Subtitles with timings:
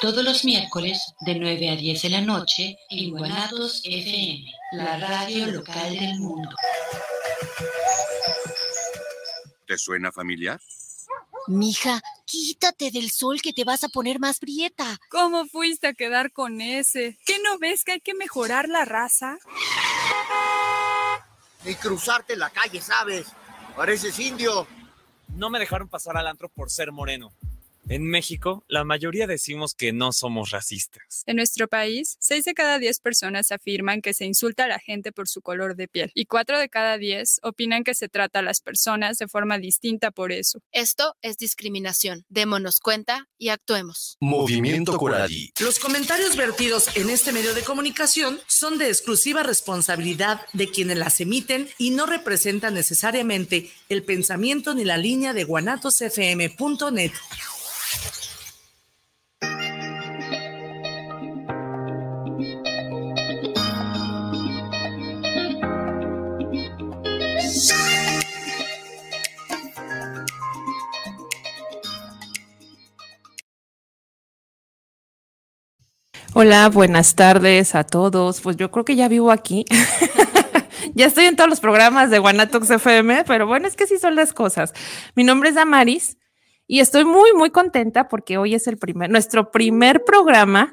[0.00, 5.46] todos los miércoles de 9 a 10 de la noche en Guanatos FM, la radio
[5.46, 6.50] local del mundo.
[9.66, 10.60] ¿Te suena familiar?
[11.48, 14.98] Mija, quítate del sol que te vas a poner más prieta.
[15.10, 17.18] ¿Cómo fuiste a quedar con ese?
[17.26, 19.38] ¿Qué no ves que hay que mejorar la raza?
[21.64, 23.26] Ni cruzarte la calle, ¿sabes?
[23.74, 24.66] Pareces indio.
[25.34, 27.32] No me dejaron pasar al antro por ser moreno.
[27.90, 31.22] En México, la mayoría decimos que no somos racistas.
[31.24, 35.10] En nuestro país, 6 de cada 10 personas afirman que se insulta a la gente
[35.10, 38.42] por su color de piel y 4 de cada 10 opinan que se trata a
[38.42, 40.60] las personas de forma distinta por eso.
[40.70, 42.26] Esto es discriminación.
[42.28, 44.18] Démonos cuenta y actuemos.
[44.20, 45.50] Movimiento Coralí.
[45.58, 51.20] Los comentarios vertidos en este medio de comunicación son de exclusiva responsabilidad de quienes las
[51.20, 57.12] emiten y no representan necesariamente el pensamiento ni la línea de guanatosfm.net.
[76.34, 78.40] Hola, buenas tardes a todos.
[78.42, 79.64] Pues yo creo que ya vivo aquí.
[80.94, 84.14] ya estoy en todos los programas de Guanatox FM, pero bueno, es que sí son
[84.14, 84.72] las cosas.
[85.16, 86.16] Mi nombre es Damaris
[86.68, 90.72] y estoy muy, muy contenta porque hoy es el primer, nuestro primer programa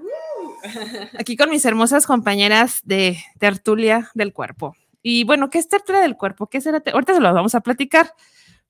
[1.18, 4.76] aquí con mis hermosas compañeras de tertulia del cuerpo.
[5.02, 6.48] Y bueno, ¿qué es tertulia del cuerpo?
[6.48, 6.84] ¿Qué será?
[6.94, 8.12] Ahorita se lo vamos a platicar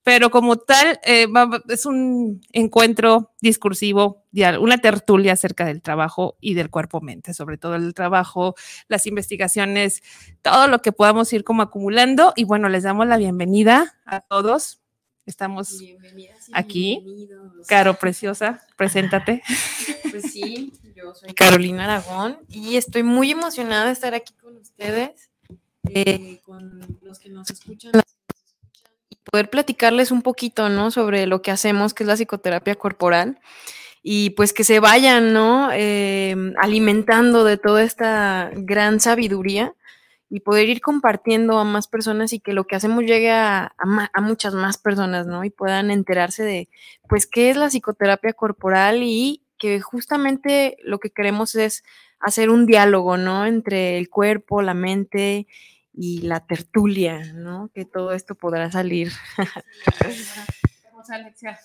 [0.05, 1.25] pero como tal eh,
[1.67, 4.23] es un encuentro discursivo,
[4.61, 8.53] una tertulia acerca del trabajo y del cuerpo-mente, sobre todo el trabajo,
[8.87, 10.03] las investigaciones,
[10.43, 12.33] todo lo que podamos ir como acumulando.
[12.35, 14.79] Y bueno, les damos la bienvenida a todos.
[15.25, 15.81] Estamos
[16.53, 17.27] aquí.
[17.67, 19.41] Caro, preciosa, preséntate.
[20.15, 25.29] Pues sí, yo soy Carolina Aragón y estoy muy emocionada de estar aquí con ustedes,
[25.89, 27.91] eh, con los que nos escuchan
[29.29, 30.91] poder platicarles un poquito, ¿no?
[30.91, 33.39] Sobre lo que hacemos, que es la psicoterapia corporal,
[34.01, 35.71] y pues que se vayan, ¿no?
[35.73, 39.73] Em, alimentando de toda esta gran sabiduría
[40.29, 44.21] y poder ir compartiendo a más personas y que lo que hacemos llegue a, a,
[44.21, 45.43] muchas más personas, ¿no?
[45.43, 46.69] Y puedan enterarse de,
[47.07, 51.83] pues, qué es la psicoterapia corporal y que justamente lo que queremos es
[52.19, 53.45] hacer un diálogo, ¿no?
[53.45, 55.47] Entre el cuerpo, la mente
[55.93, 57.69] y la tertulia, ¿no?
[57.73, 59.11] Que todo esto podrá salir.
[60.91, 61.59] Vamos, Alexia.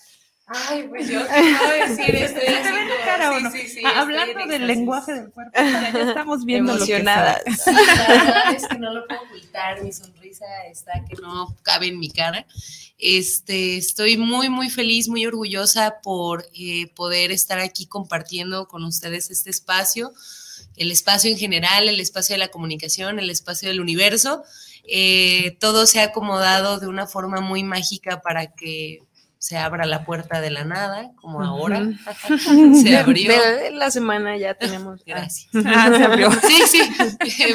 [0.53, 5.31] Ay, pues yo quiero decir, estoy haciendo, cara, sí, sí, sí, Hablando del lenguaje del
[5.31, 7.41] cuerpo, ya, estamos viendo Emocionadas.
[7.45, 11.55] Lo que la verdad es que no lo puedo ocultar, mi sonrisa está que no
[11.63, 12.45] cabe en mi cara.
[12.97, 19.31] Este, estoy muy, muy feliz, muy orgullosa por eh, poder estar aquí compartiendo con ustedes
[19.31, 20.11] este espacio
[20.77, 24.43] el espacio en general, el espacio de la comunicación, el espacio del universo.
[24.83, 28.99] Eh, todo se ha acomodado de una forma muy mágica para que
[29.41, 31.89] se abra la puerta de la nada, como ahora.
[32.83, 33.33] se abrió.
[33.71, 35.03] la semana ya tenemos.
[35.03, 35.49] Gracias.
[35.65, 36.31] Ah, se abrió.
[36.31, 36.81] Sí, sí.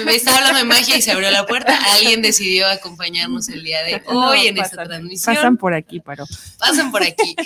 [0.05, 1.79] Me estaba hablando de magia y se abrió la puerta.
[1.95, 5.37] Alguien decidió acompañarnos el día de hoy en esta transmisión.
[5.37, 6.25] Pasan por aquí, pero.
[6.59, 7.37] Pasan por aquí.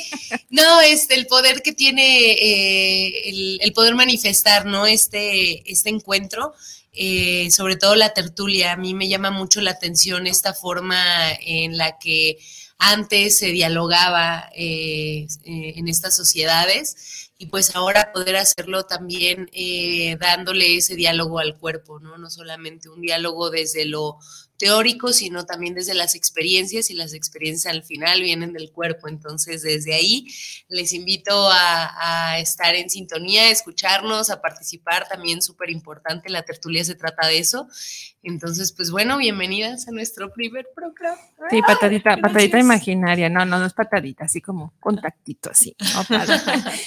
[0.49, 4.87] No, este, el poder que tiene, eh, el, poder manifestar, ¿no?
[4.87, 6.55] Este, este encuentro.
[6.95, 11.77] Eh, sobre todo la tertulia, a mí me llama mucho la atención esta forma en
[11.77, 12.39] la que
[12.81, 20.17] antes se dialogaba eh, eh, en estas sociedades y pues ahora poder hacerlo también eh,
[20.19, 22.19] dándole ese diálogo al cuerpo, ¿no?
[22.19, 24.19] No solamente un diálogo desde lo
[24.61, 29.09] teórico, sino también desde las experiencias y las experiencias al final vienen del cuerpo.
[29.09, 30.27] Entonces, desde ahí
[30.69, 36.85] les invito a, estar en sintonía, a escucharnos, a participar, también súper importante, la tertulia
[36.85, 37.69] se trata de eso.
[38.23, 41.19] Entonces, pues bueno, bienvenidas a nuestro primer programa.
[41.49, 45.75] Sí, patadita, patadita imaginaria, no, no, no es patadita, así como contactito, así.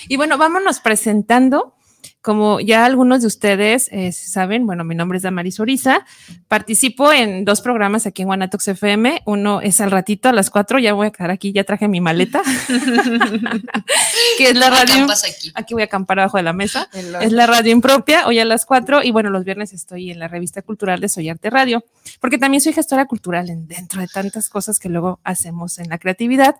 [0.07, 1.75] y bueno, vámonos presentando
[2.21, 6.05] como ya algunos de ustedes eh, saben, bueno, mi nombre es Damaris Oriza.
[6.47, 9.23] Participo en dos programas aquí en Guanatox FM.
[9.25, 10.79] Uno es al ratito a las cuatro.
[10.79, 12.41] Ya voy a quedar aquí, ya traje mi maleta,
[14.37, 15.05] que es la radio.
[15.05, 15.51] Aquí.
[15.53, 15.73] aquí.
[15.73, 16.89] voy a acampar abajo de la mesa.
[16.93, 19.03] Es la radio impropia, hoy a las cuatro.
[19.03, 21.83] Y bueno, los viernes estoy en la revista cultural de Soy Arte Radio,
[22.19, 25.97] porque también soy gestora cultural en, dentro de tantas cosas que luego hacemos en la
[25.97, 26.55] creatividad.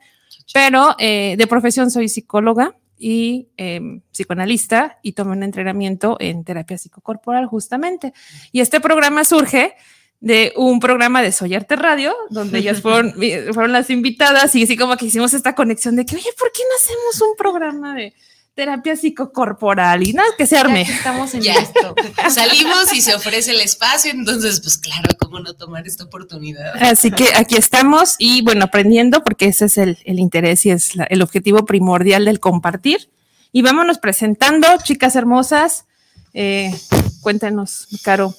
[0.54, 6.78] Pero eh, de profesión soy psicóloga y eh, psicoanalista y tomé un entrenamiento en terapia
[6.78, 8.14] psicocorporal justamente.
[8.52, 9.76] Y este programa surge
[10.20, 13.14] de un programa de Soy Arte Radio, donde ellas fueron,
[13.54, 16.62] fueron las invitadas y así como que hicimos esta conexión de que, oye, ¿por qué
[16.62, 18.14] no hacemos un programa de
[18.56, 20.82] terapia psicocorporal y nada que se arme.
[20.84, 21.54] estamos en Ya.
[21.56, 21.96] esto.
[22.30, 26.76] Salimos y se ofrece el espacio, entonces, pues claro, ¿cómo no tomar esta oportunidad?
[26.82, 30.96] Así que aquí estamos y bueno, aprendiendo porque ese es el, el interés y es
[30.96, 33.10] la- el objetivo primordial del compartir.
[33.52, 35.86] Y vámonos presentando, chicas hermosas.
[36.34, 36.74] Eh,
[37.22, 38.34] cuéntanos, Caro,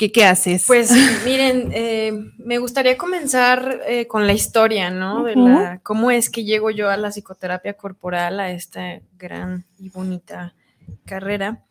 [0.00, 0.64] ¿qué, qué haces?
[0.66, 0.90] Pues
[1.26, 5.24] miren, eh, me gustaría comenzar eh, con la historia, ¿no?
[5.24, 9.90] De la, cómo es que llego yo a la psicoterapia corporal, a esta gran y
[9.90, 10.54] bonita
[11.04, 11.66] carrera.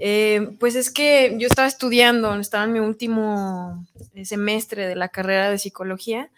[0.00, 5.10] Eh, pues es que yo estaba estudiando, estaba en mi último eh, semestre de la
[5.10, 6.30] carrera de psicología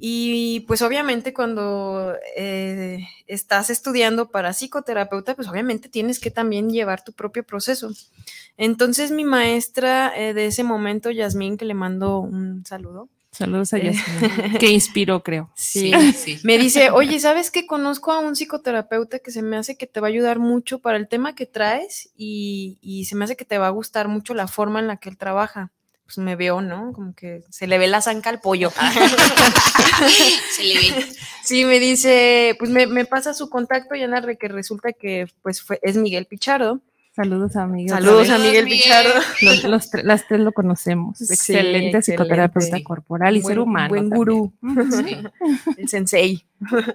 [0.00, 7.02] y pues obviamente cuando eh, estás estudiando para psicoterapeuta, pues obviamente tienes que también llevar
[7.02, 7.90] tu propio proceso.
[8.56, 13.08] Entonces mi maestra eh, de ese momento, Yasmín, que le mando un saludo.
[13.30, 15.50] Saludos a Eh, Yasmin, que inspiró, creo.
[15.54, 16.38] Sí, sí.
[16.44, 20.00] me dice, oye, ¿sabes que conozco a un psicoterapeuta que se me hace que te
[20.00, 23.44] va a ayudar mucho para el tema que traes y, y se me hace que
[23.44, 25.70] te va a gustar mucho la forma en la que él trabaja?
[26.08, 26.92] Pues me veo, ¿no?
[26.94, 28.70] Como que se le ve la zanca al pollo.
[30.56, 31.06] Se le ve.
[31.44, 35.60] Sí, me dice, pues me, me pasa su contacto y Ana, que resulta que pues
[35.62, 36.80] fue, es Miguel Pichardo.
[37.14, 37.90] Saludos a Miguel.
[37.90, 38.38] Saludos a.
[38.38, 39.12] Miguel Pichardo.
[39.42, 41.18] Los, los tre- las tres lo conocemos.
[41.18, 43.88] Sí, excelente, excelente, psicoterapeuta corporal y Buen- ser humano.
[43.88, 44.16] Buen también.
[44.18, 44.52] gurú.
[45.04, 45.16] Sí.
[45.76, 46.46] El sensei.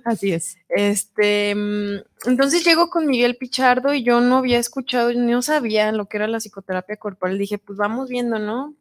[0.05, 0.57] Así es.
[0.69, 6.05] Este, mm, entonces llego con Miguel Pichardo y yo no había escuchado, no sabía lo
[6.05, 7.37] que era la psicoterapia corporal.
[7.37, 8.73] Dije, pues vamos viendo, ¿no?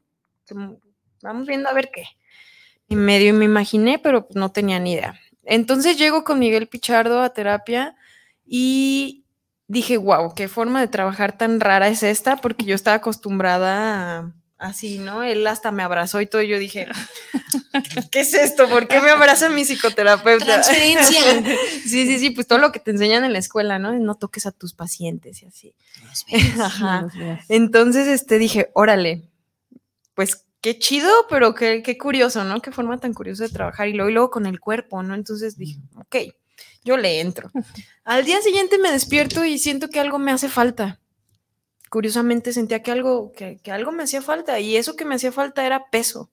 [1.22, 2.04] Vamos viendo a ver qué.
[2.88, 5.18] Y medio me imaginé, pero pues no tenía ni idea.
[5.44, 7.96] Entonces llego con Miguel Pichardo a terapia
[8.46, 9.24] y
[9.66, 14.32] dije, wow, qué forma de trabajar tan rara es esta, porque yo estaba acostumbrada a-
[14.58, 15.22] así, ¿no?
[15.22, 16.86] Él hasta me abrazó y todo, y yo dije,
[18.10, 18.68] ¿qué es esto?
[18.68, 20.44] ¿Por qué me abraza mi psicoterapeuta?
[20.44, 21.20] Transferencia.
[21.84, 23.92] sí, sí, sí, pues todo lo que te enseñan en la escuela, ¿no?
[23.94, 25.74] No toques a tus pacientes y así.
[26.60, 27.02] Ajá.
[27.02, 27.44] Los veas.
[27.48, 29.22] Entonces, este, dije, órale,
[30.14, 32.62] pues qué chido, pero qué, qué curioso, ¿no?
[32.62, 33.88] Qué forma tan curiosa de trabajar.
[33.88, 35.14] Y luego, y luego con el cuerpo, ¿no?
[35.14, 36.16] Entonces dije, ok,
[36.84, 37.50] yo le entro.
[38.04, 41.00] Al día siguiente me despierto y siento que algo me hace falta.
[41.90, 45.32] Curiosamente sentía que algo, que, que algo me hacía falta y eso que me hacía
[45.32, 46.30] falta era peso.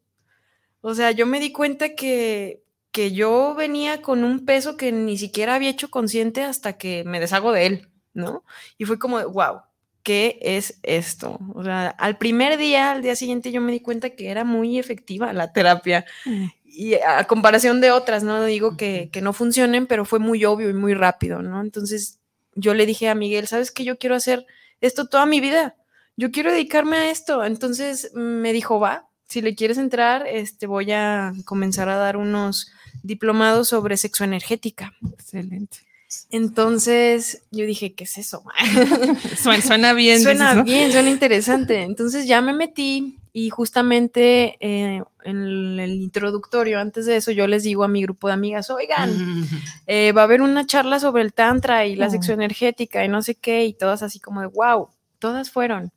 [0.81, 5.17] O sea, yo me di cuenta que, que yo venía con un peso que ni
[5.17, 8.45] siquiera había hecho consciente hasta que me deshago de él, ¿no?
[8.77, 9.61] Y fue como, wow,
[10.03, 11.39] ¿qué es esto?
[11.53, 14.79] O sea, al primer día, al día siguiente, yo me di cuenta que era muy
[14.79, 16.05] efectiva la terapia.
[16.25, 16.45] Mm.
[16.65, 20.69] Y a comparación de otras, no digo que, que no funcionen, pero fue muy obvio
[20.69, 21.61] y muy rápido, ¿no?
[21.61, 22.19] Entonces
[22.55, 23.83] yo le dije a Miguel, ¿sabes qué?
[23.83, 24.45] Yo quiero hacer
[24.81, 25.75] esto toda mi vida.
[26.15, 27.43] Yo quiero dedicarme a esto.
[27.43, 32.71] Entonces me dijo, va, si le quieres entrar, este, voy a comenzar a dar unos
[33.03, 34.93] diplomados sobre sexoenergética.
[35.13, 35.88] Excelente.
[36.31, 38.43] Entonces yo dije, ¿qué es eso?
[39.41, 40.21] Suena, suena bien.
[40.21, 40.63] Suena dices, ¿no?
[40.63, 41.81] bien, suena interesante.
[41.83, 47.63] Entonces ya me metí y justamente eh, en el introductorio, antes de eso, yo les
[47.63, 49.11] digo a mi grupo de amigas, oigan,
[49.87, 52.11] eh, va a haber una charla sobre el tantra y la Oh.
[52.11, 54.89] sexoenergética y no sé qué, y todas así como de, wow,
[55.19, 55.91] todas fueron.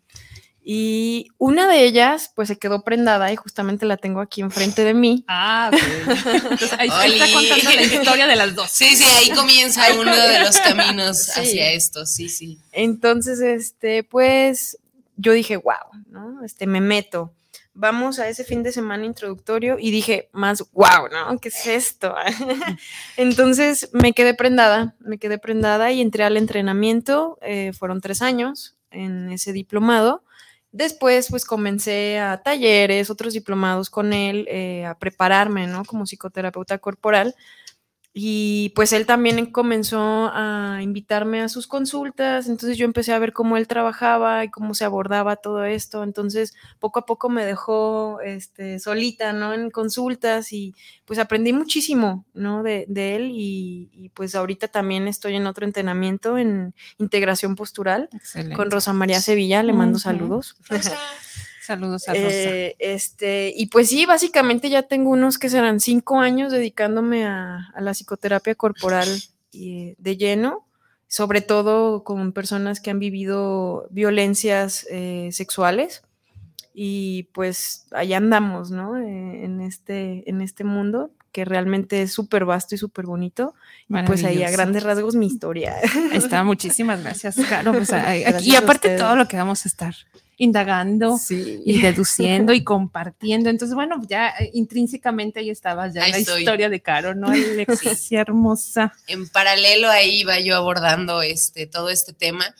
[0.64, 4.94] Y una de ellas, pues se quedó prendada y justamente la tengo aquí enfrente de
[4.94, 5.24] mí.
[5.26, 5.80] Ah, ok.
[6.34, 8.70] Entonces, ahí ahí está contando la historia de las dos.
[8.70, 11.40] Sí, sí, ahí comienza Ahí uno de los caminos Sí.
[11.40, 12.58] hacia esto, sí, sí.
[12.70, 14.78] Entonces, este, pues
[15.16, 16.44] yo dije, wow, ¿no?
[16.44, 17.32] Este, me meto.
[17.74, 21.38] Vamos a ese fin de semana introductorio y dije, más, wow, ¿no?
[21.40, 22.14] ¿Qué es esto?
[23.16, 27.38] Entonces me quedé prendada, me quedé prendada y entré al entrenamiento.
[27.42, 30.22] eh, fueron tres años en ese diplomado.
[30.74, 35.84] Después, pues comencé a talleres, otros diplomados con él, eh, a prepararme, ¿no?
[35.84, 37.34] Como psicoterapeuta corporal.
[38.14, 43.32] Y pues él también comenzó a invitarme a sus consultas, entonces yo empecé a ver
[43.32, 48.20] cómo él trabajaba y cómo se abordaba todo esto, entonces poco a poco me dejó
[48.20, 49.54] este, solita, ¿no?
[49.54, 50.74] En consultas y
[51.06, 52.62] pues aprendí muchísimo, ¿no?
[52.62, 58.10] De, de él y, pues ahorita también estoy en otro entrenamiento en integración postural
[58.54, 60.54] con Rosa María Sevilla, le mando saludos.
[61.62, 62.26] Saludos a Rosa.
[62.26, 67.72] Eh, este, y pues sí, básicamente ya tengo unos que serán cinco años dedicándome a,
[67.78, 69.08] la psicoterapia corporal
[69.52, 70.66] y, de lleno,
[71.06, 76.02] sobre todo con personas que han vivido violencias eh, sexuales.
[76.74, 78.96] Y pues allá andamos, ¿no?
[78.96, 83.54] Eh, en, este, en este mundo que realmente es súper vasto y súper bonito.
[83.88, 85.76] Y pues ahí a grandes rasgos mi historia.
[86.12, 87.72] Está, muchísimas gracias, Caro.
[87.72, 87.90] Pues,
[88.42, 89.94] y aparte todo lo que vamos a estar
[90.42, 93.48] indagando y deduciendo y compartiendo.
[93.48, 97.28] Entonces, bueno, ya eh, intrínsecamente ahí estaba ya la historia de Caro, ¿no?
[97.30, 98.92] Alexis, hermosa.
[99.06, 102.52] En paralelo ahí iba yo abordando este, todo este tema.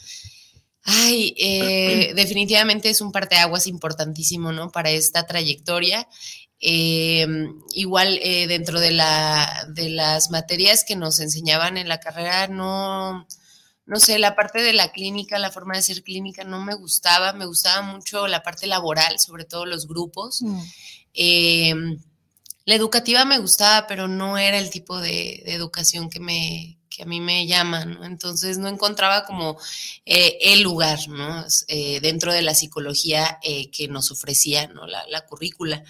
[0.85, 4.71] Ay, eh, definitivamente es un parteaguas importantísimo, ¿no?
[4.71, 6.07] Para esta trayectoria.
[6.61, 7.27] Eh,
[7.75, 13.27] igual dentro de, la, de las materias que nos enseñaban en la carrera, no,
[13.87, 17.33] no sé, la parte de la clínica, la forma de ser clínica no me gustaba,
[17.33, 20.43] me gustaba mucho la parte laboral, sobre todo los grupos.
[20.43, 20.61] Mm.
[21.15, 21.99] Em,
[22.65, 27.07] la educativa me gustaba, pero no era el tipo de, educación que me que a
[27.07, 28.05] mí me llama, ¿no?
[28.05, 29.59] Entonces no encontraba como
[30.05, 31.43] eh, el lugar, ¿no?
[31.69, 34.87] Eh, dentro de la psicología eh, que nos ofrecía, ¿no?
[34.87, 35.83] La, la currícula.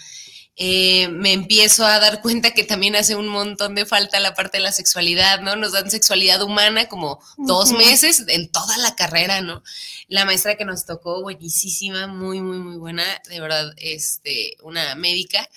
[0.56, 4.58] Eh, me empiezo a dar cuenta que también hace un montón de falta la parte
[4.58, 5.56] de la sexualidad, ¿no?
[5.56, 9.62] Nos dan sexualidad humana como dos meses en toda la carrera, ¿no?
[10.08, 15.48] La maestra que nos tocó, buenísima, muy, muy, muy buena, de verdad, este, una médica,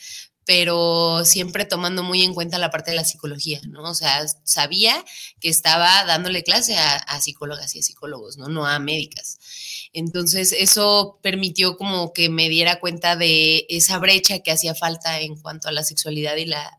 [0.46, 3.82] pero siempre tomando muy en cuenta la parte de la psicología, ¿no?
[3.90, 5.04] O sea, sabía
[5.40, 8.48] que estaba dándole clase a, psicólogas y a psicólogos, ¿no?
[8.48, 9.40] No a médicas.
[9.92, 15.36] Entonces, eso permitió como que me diera cuenta de esa brecha que hacía falta en
[15.36, 16.78] cuanto a la sexualidad y la,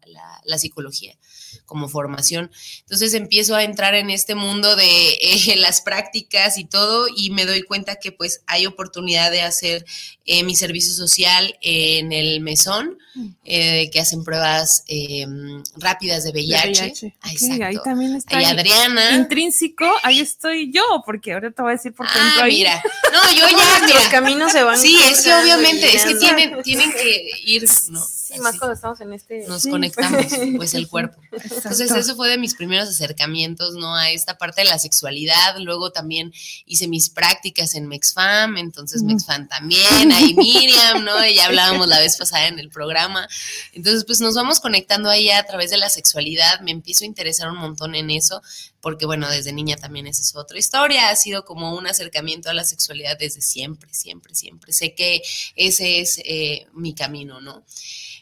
[0.59, 1.19] psicología
[1.65, 2.51] como formación.
[2.81, 7.47] Entonces empiezo a entrar en este mundo de eh, las prácticas y todo y me
[7.47, 9.85] doy cuenta que pues hay oportunidad de hacer
[10.29, 13.29] eh, mi servicio social en el mesón, mm.
[13.45, 17.15] eh, que hacen pruebas em, rápidas de VIH.
[17.21, 17.29] Ah,
[17.67, 18.37] ahí también está.
[18.37, 19.15] Ahí Adriana.
[19.15, 22.83] Intrínseco, ahí estoy yo, porque ahora te voy a decir por qué ah, mira.
[23.13, 23.47] No, yo
[23.89, 24.79] ya, Los caminos se van.
[24.79, 28.05] Sí, es que obviamente, es que tienen, tienen que ir, ¿no?
[28.37, 29.47] Sí, más cuando estamos en este.
[29.47, 30.27] Nos conectamos,
[30.57, 31.21] pues el cuerpo.
[31.33, 33.95] Entonces, eso fue de mis primeros acercamientos, ¿no?
[33.95, 35.59] A esta parte de la sexualidad.
[35.59, 36.33] Luego también
[36.67, 41.27] hice mis prácticas en MexFam, entonces MexFam también ahí Miriam, ¿no?
[41.27, 43.29] Ya hablábamos la vez pasada en el programa.
[43.73, 46.61] Entonces, pues nos vamos conectando ahí a través de la sexualidad.
[46.61, 48.43] Me empiezo a interesar un montón en eso,
[48.87, 51.09] porque bueno, desde niña también esa es otra historia.
[51.09, 54.73] Ha sido como un acercamiento a la sexualidad desde siempre, siempre, siempre.
[54.73, 55.23] Sé que
[55.57, 57.65] ese es eh, mi camino, ¿no?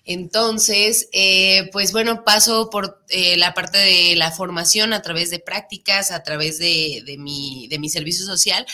[0.07, 5.39] Entonces, eh, pues bueno, paso por eh, la parte de la formación a través de
[5.39, 8.65] prácticas, a través de, mi, de mi servicio social.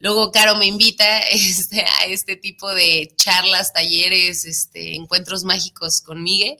[0.00, 6.22] Luego, Caro me invita este, a este tipo de charlas, talleres, este, encuentros mágicos con
[6.22, 6.58] Miguel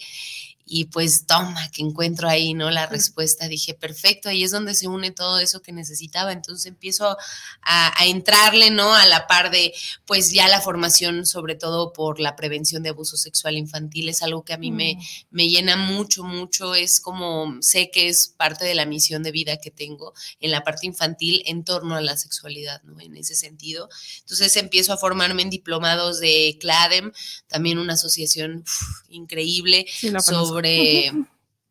[0.70, 2.70] y pues toma, que encuentro ahí, ¿no?
[2.70, 7.16] La respuesta, dije, perfecto, ahí es donde se une todo eso que necesitaba, entonces empiezo
[7.62, 8.94] a, entrarle, ¿no?
[8.94, 9.72] A la par de,
[10.06, 14.44] pues ya la formación, sobre todo por la prevención de abuso sexual infantil, es algo
[14.44, 15.00] que a mí me, mm.
[15.30, 19.56] me llena mucho, mucho, es como, sé que es parte de la misión de vida
[19.56, 23.00] que tengo en la parte infantil en torno a la sexualidad, ¿no?
[23.00, 23.88] En ese sentido.
[24.20, 27.12] Entonces empiezo a formarme en diplomados de CLADEM,
[27.46, 28.64] también una asociación
[29.08, 29.86] increíble
[30.22, 31.12] sobre sobre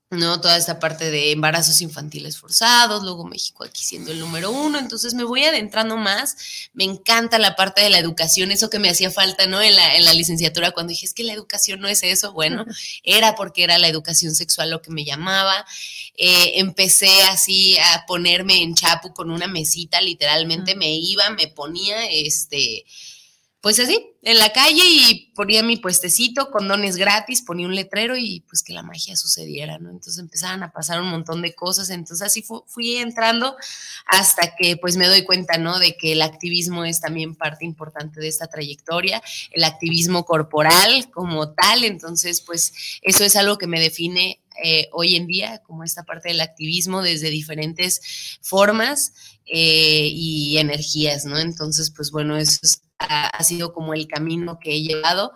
[0.10, 0.40] ¿no?
[0.40, 5.14] Toda esta parte de embarazos infantiles forzados, luego México aquí siendo el número uno, entonces
[5.14, 9.12] me voy adentrando más, me encanta la parte de la educación, eso que me hacía
[9.12, 9.62] falta, ¿no?
[9.62, 12.66] En la, en la licenciatura, cuando dije, es que la educación no es eso, bueno,
[13.04, 15.66] era porque era la educación sexual lo que me llamaba,
[16.16, 22.06] eh, empecé así a ponerme en chapu con una mesita, literalmente me iba, me ponía,
[22.10, 22.86] este,
[23.62, 28.42] pues así, en la calle y ponía mi puestecito, condones gratis, ponía un letrero y
[28.42, 29.90] pues que la magia sucediera, ¿no?
[29.90, 33.56] Entonces empezaban a pasar un montón de cosas, entonces así fui entrando
[34.06, 35.80] hasta que pues me doy cuenta, ¿no?
[35.80, 41.54] De que el activismo es también parte importante de esta trayectoria, el activismo corporal como
[41.54, 46.04] tal, entonces pues eso es algo que me define eh, hoy en día, como esta
[46.04, 49.14] parte del activismo desde diferentes formas
[49.46, 51.38] eh, y energías, ¿no?
[51.38, 55.34] Entonces, pues bueno, eso es ha, sido como el camino que he llevado.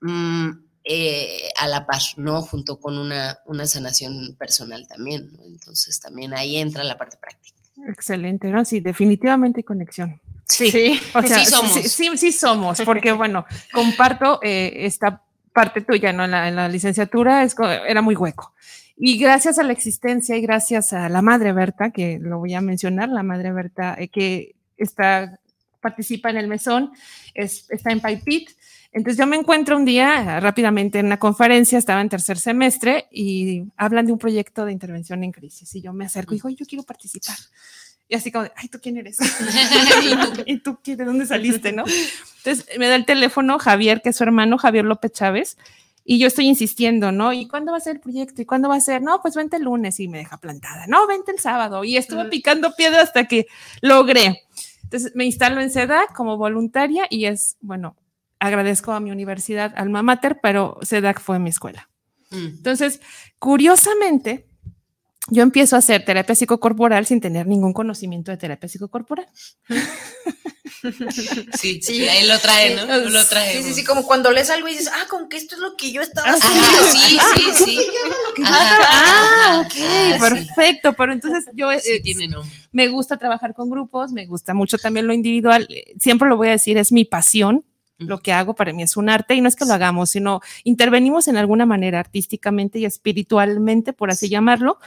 [0.00, 0.50] Mm,
[0.84, 2.42] eh, a la par, ¿no?
[2.42, 5.44] Junto con una, una sanación personal también, ¿no?
[5.44, 7.56] Entonces también ahí entra la parte práctica.
[7.86, 8.64] Excelente, ¿no?
[8.64, 10.20] Sí, definitivamente conexión.
[10.48, 11.72] Sí, o sea, Sí somos.
[11.72, 15.22] Sí, sí, sí somos, porque bueno, comparto eh, esta
[15.52, 16.24] parte tuya, ¿no?
[16.24, 17.54] En la, en la licenciatura es,
[17.86, 18.52] era muy hueco.
[18.96, 22.60] Y gracias a la existencia y gracias a la madre Berta, que lo voy a
[22.60, 25.38] mencionar, la madre Berta, eh, que está,
[25.82, 26.92] participa en el mesón,
[27.34, 28.50] es, está en Paipit.
[28.92, 33.08] Entonces yo me encuentro un día eh, rápidamente en una conferencia, estaba en tercer semestre
[33.10, 35.74] y hablan de un proyecto de intervención en crisis.
[35.74, 37.36] Y yo me acerco y digo, "Ay, yo quiero participar.
[38.08, 39.16] Y así como, de, ay, ¿tú quién eres?
[40.46, 41.84] ¿Y tú quién, de dónde saliste, no?
[42.44, 45.56] Entonces me da el teléfono Javier, que es su hermano, Javier López Chávez,
[46.04, 47.32] y yo estoy insistiendo, ¿no?
[47.32, 48.42] ¿Y cuándo va a ser el proyecto?
[48.42, 49.02] ¿Y cuándo va a ser?
[49.02, 50.86] No, pues vente el lunes y me deja plantada.
[50.88, 51.84] No, vente el sábado.
[51.84, 53.46] Y estuve picando piedra hasta que
[53.80, 54.42] logré.
[54.92, 57.96] Entonces me instalo en SEDAC como voluntaria y es, bueno,
[58.38, 61.88] agradezco a mi universidad, Alma Mater, pero SEDAC fue mi escuela.
[62.30, 62.56] Mm.
[62.58, 63.00] Entonces,
[63.38, 64.46] curiosamente,
[65.28, 69.26] yo empiezo a hacer terapia psicocorporal sin tener ningún conocimiento de terapia psicocorporal.
[71.54, 72.84] Sí, sí, ahí lo trae, ¿no?
[73.08, 73.56] Lo trae.
[73.58, 75.76] Sí, sí, sí, como cuando lees algo y dices, ah, con que esto es lo
[75.76, 76.66] que yo estaba Ah, haciendo.
[76.90, 77.18] sí,
[77.54, 77.78] sí, sí.
[78.44, 80.18] Ah, ajá, ok, ah, sí.
[80.18, 80.92] perfecto.
[80.94, 82.50] Pero entonces yo eh, Sí, tiene nombre.
[82.72, 85.68] me gusta trabajar con grupos, me gusta mucho también lo individual.
[85.70, 87.64] eh, Siempre lo voy a decir, es mi pasión.
[88.06, 90.40] Lo que hago para mí es un arte y no es que lo hagamos, sino
[90.64, 94.78] intervenimos en alguna manera artísticamente y espiritualmente, por así llamarlo.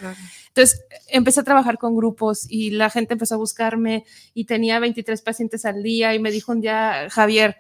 [0.48, 5.22] Entonces empecé a trabajar con grupos y la gente empezó a buscarme y tenía 23
[5.22, 7.58] pacientes al día y me dijo un día, Javier,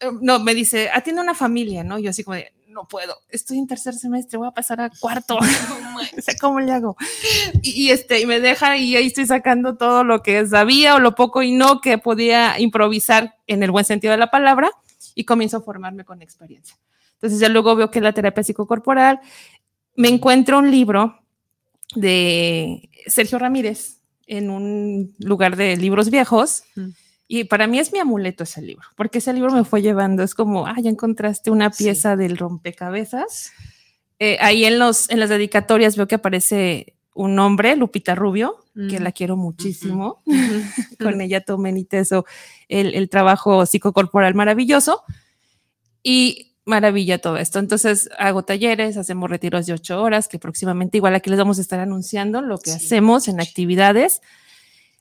[0.00, 1.98] eh, no, me dice, atiende una familia, ¿no?
[1.98, 5.38] Yo así como de, no puedo, estoy en tercer semestre, voy a pasar a cuarto.
[6.22, 6.96] sea, ¿cómo le hago?
[7.62, 11.00] Y, y, este, y me deja y ahí estoy sacando todo lo que sabía o
[11.00, 14.70] lo poco y no que podía improvisar en el buen sentido de la palabra
[15.14, 16.76] y comienzo a formarme con experiencia.
[17.14, 19.20] Entonces ya luego veo que la terapia psicocorporal,
[19.96, 21.20] me encuentro un libro
[21.94, 26.62] de Sergio Ramírez en un lugar de libros viejos.
[27.28, 30.34] Y para mí es mi amuleto ese libro, porque ese libro me fue llevando, es
[30.34, 33.52] como, ah, ya encontraste una pieza del rompecabezas.
[34.18, 39.00] Eh, ahí en, los, en las dedicatorias veo que aparece un nombre, Lupita Rubio, que
[39.00, 39.02] Mm.
[39.02, 40.22] la quiero muchísimo.
[40.98, 42.24] Con ella tomé en ITESO
[42.68, 45.02] el, el trabajo psicocorporal maravilloso.
[46.02, 47.58] Y maravilla todo esto.
[47.58, 51.62] Entonces hago talleres, hacemos retiros de ocho horas, que próximamente igual aquí les vamos a
[51.62, 54.20] estar anunciando lo que hacemos en actividades.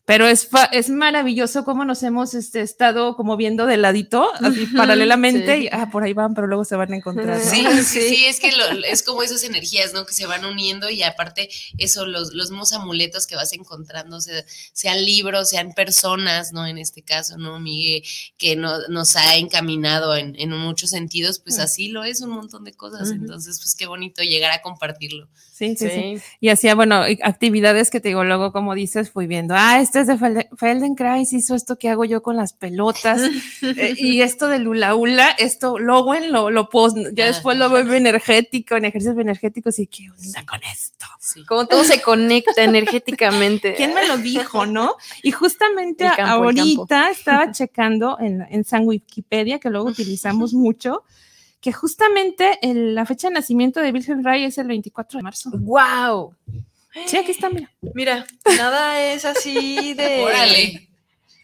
[0.10, 4.66] Pero es, fa- es maravilloso cómo nos hemos este, estado como viendo de ladito, así
[4.76, 5.64] paralelamente, sí.
[5.66, 7.38] y ah, por ahí van, pero luego se van a encontrar.
[7.38, 7.44] ¿no?
[7.44, 10.08] Sí, sí, sí, es que lo- es como esas energías, ¿no?
[10.08, 11.48] Que se van uniendo y aparte
[11.78, 16.66] eso, los, los mismos amuletos que vas encontrando, se- sean libros, sean personas, ¿no?
[16.66, 17.60] En este caso, ¿no?
[17.60, 18.02] Miguel,
[18.40, 21.62] que no- nos ha encaminado en, en muchos sentidos, pues Mm.
[21.62, 23.12] así lo es un montón de cosas.
[23.12, 25.28] Entonces, pues qué bonito llegar a compartirlo.
[25.54, 29.54] Sí, sí, sí, Y hacía, bueno, actividades que te digo, luego, como dices, fui viendo,
[29.58, 33.22] ah, este es de Fel- Feldenkrais, hizo esto que hago yo con las pelotas,
[33.62, 37.70] eh, y esto de Lula Ula, esto, luego en lo, lo post, ya después lo
[37.70, 41.06] veo energético, en ejercicios energéticos, y qué onda con esto.
[41.48, 43.76] Como todo se conecta energéticamente.
[43.76, 44.96] ¿Quién me lo dijo, no?
[45.24, 51.04] Y justamente campo, ahorita estaba checando en, en San Wikipedia, que luego utilizamos mucho,
[51.62, 55.52] que justamente el- la fecha de nacimiento de Wilhelm Reich es el 24 de marzo.
[55.54, 56.34] ¡Wow!
[57.06, 57.72] Sí, aquí está, mira.
[57.94, 58.26] Mira,
[58.58, 60.24] nada es así de.
[60.26, 60.90] Órale.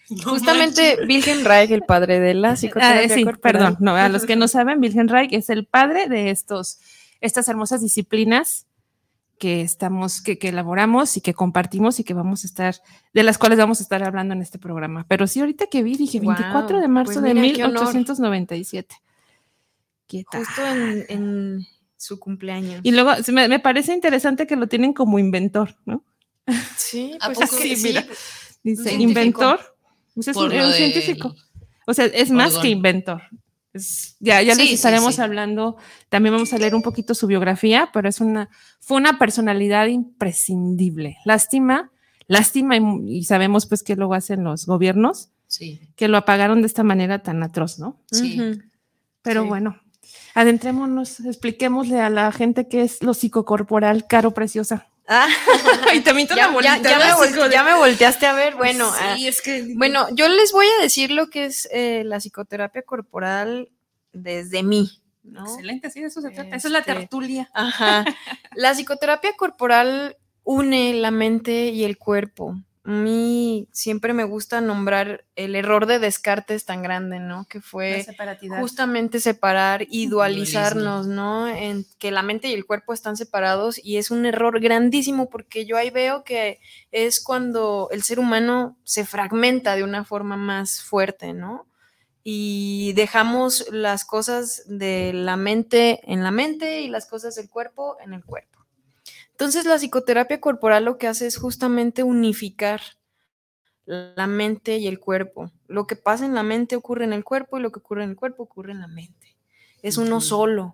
[0.23, 3.53] Justamente Wilhelm Reich, el padre de la Ah, psicoterapia sí, corporal.
[3.53, 6.79] perdón, no, a los que no saben, Wilhelm Reich es el padre de estos,
[7.21, 8.67] estas hermosas disciplinas
[9.39, 12.75] que estamos, que, que elaboramos y que compartimos y que vamos a estar,
[13.13, 15.05] de las cuales vamos a estar hablando en este programa.
[15.09, 17.79] Pero sí, ahorita que vi, dije Guau, 24 de marzo pues de mira, honor.
[17.81, 18.95] 1897.
[20.07, 20.23] ¿Qué?
[20.31, 21.67] Justo en, en
[22.05, 22.79] su cumpleaños.
[22.83, 26.03] Y luego me, me parece interesante que lo tienen como inventor, ¿no?
[26.77, 27.61] Sí, ¿A pues poco?
[27.61, 28.01] sí, Sí, mira.
[28.03, 28.07] sí.
[28.63, 29.09] Dice científico.
[29.09, 29.59] inventor.
[30.13, 31.35] Pues es Por un, científico.
[31.87, 33.21] O sea, es más que inventor.
[33.73, 35.21] Es- ya ya Sí, les estaremos sí.
[35.21, 35.75] hablando.
[36.09, 41.17] También vamos a leer un poquito su biografía, pero es una, fue una personalidad imprescindible.
[41.25, 41.91] Lástima,
[42.27, 46.67] lástima, y, y sabemos pues que luego hacen los gobiernos, Sí, que lo apagaron de
[46.67, 47.99] esta manera tan atroz, ¿no?
[48.11, 48.39] sí.
[49.21, 49.47] Pero Sí.
[49.47, 49.79] bueno,
[50.35, 54.87] adentrémonos, expliquémosle a la gente qué es lo psicocorporal, caro preciosa.
[55.07, 55.27] Ah,
[55.95, 58.55] y también ya, ya- ya me ya me volteaste a ver.
[58.55, 62.03] Bueno, ah, sí, es que bueno, yo les voy a decir lo que es eh,
[62.05, 63.69] la psicoterapia corporal
[64.13, 65.01] desde mí.
[65.23, 65.43] ¿no?
[65.45, 66.55] excelente, sí, de eso se trata.
[66.55, 67.49] Eso es la Este, tertulia.
[67.53, 68.05] Ajá.
[68.55, 72.55] La psicoterapia corporal une la mente y el cuerpo.
[72.85, 77.45] A mí siempre me gusta nombrar el error de Descartes tan grande, ¿no?
[77.45, 78.05] Que fue
[78.59, 81.47] justamente separar y dualizarnos, ¿no?
[81.47, 85.65] En que la mente y el cuerpo están separados y es un error grandísimo porque
[85.65, 86.59] yo ahí veo que
[86.91, 91.65] es cuando el ser humano se fragmenta de una forma más fuerte, ¿no?
[92.23, 97.97] Y dejamos las cosas de la mente en la mente y las cosas del cuerpo
[97.99, 98.54] en el cuerpo.
[99.35, 102.79] Entonces la psicoterapia corporal lo que hace es justamente unificar
[103.83, 105.51] la mente y el cuerpo.
[105.67, 108.11] Lo que pasa en la mente ocurre en el cuerpo y lo que ocurre en
[108.11, 109.35] el cuerpo ocurre en la mente.
[109.81, 110.71] Es uno solo.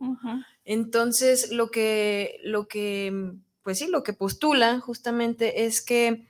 [0.63, 6.27] Entonces lo que, lo que, pues sí, lo que postula justamente es que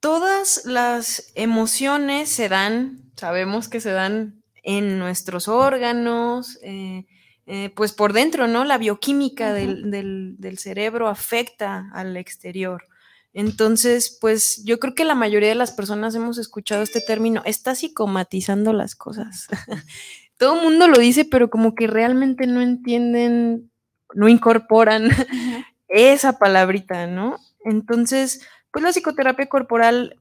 [0.00, 7.04] todas las emociones se dan, sabemos que se dan en nuestros órganos, eh,
[7.46, 8.64] eh, pues por dentro, ¿no?
[8.64, 12.86] La bioquímica del, cerebro afecta al exterior.
[13.32, 17.74] Entonces, pues yo creo que la mayoría de las personas hemos escuchado este término, está
[17.74, 19.46] psicomatizando las cosas.
[20.38, 23.70] Todo el mundo lo dice, pero como que realmente no entienden,
[24.14, 25.08] no incorporan
[25.88, 27.36] esa palabrita, ¿no?
[27.64, 30.16] Entonces, pues la psicoterapia corporal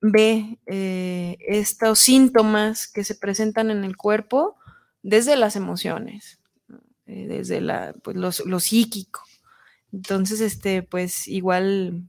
[0.00, 4.56] ve eh, estos síntomas que se presentan en el cuerpo
[5.02, 6.37] desde las emociones.
[7.08, 9.22] Eh, desde la, pues, lo, psíquico.
[9.92, 12.04] Entonces, este, pues igual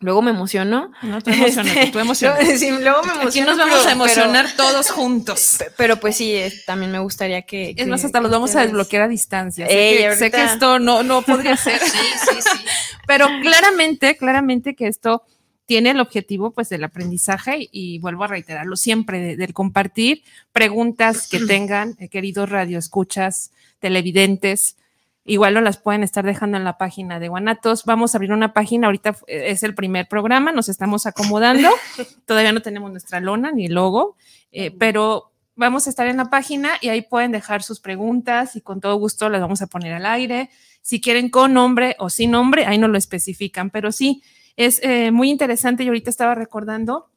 [0.00, 0.92] Luego me emociono.
[1.00, 2.38] No, te emocionas, este, tú emocionas.
[2.60, 3.28] luego me emociono.
[3.28, 5.56] Aquí nos vamos a emocionar todos juntos.
[5.78, 7.74] Pero pues sí, también me gustaría que.
[7.76, 9.66] Es más, hasta los vamos a desbloquear a distancia.
[9.66, 11.80] sé, que, esto no, no podría ser.
[11.80, 12.64] sí, sí, sí.
[13.06, 15.22] Pero claramente, claramente que esto
[15.66, 21.40] tiene el objetivo pues del aprendizaje y, vuelvo a reiterarlo siempre, del compartir preguntas que
[21.40, 23.50] tengan, eh, queridos radioescuchas,
[23.80, 24.76] televidentes,
[25.24, 27.84] igual no las pueden estar dejando en la página de Guanatos.
[27.84, 31.68] Vamos a abrir una página, ahorita es el primer programa, nos estamos acomodando,
[32.26, 34.16] todavía no tenemos nuestra lona ni el logo,
[34.52, 38.60] eh, pero vamos a estar en la página y ahí pueden dejar sus preguntas y
[38.60, 40.48] con todo gusto las vamos a poner al aire.
[40.80, 44.22] Si quieren con nombre o sin nombre, ahí no lo especifican, pero sí,
[44.56, 45.84] es eh, muy interesante.
[45.84, 47.10] y ahorita estaba recordando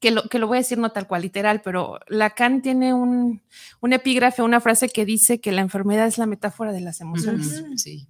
[0.00, 3.42] que lo, que lo voy a decir no tal cual literal, pero Lacan tiene un,
[3.80, 7.64] un epígrafe, una frase que dice que la enfermedad es la metáfora de las emociones.
[7.76, 8.06] Sí.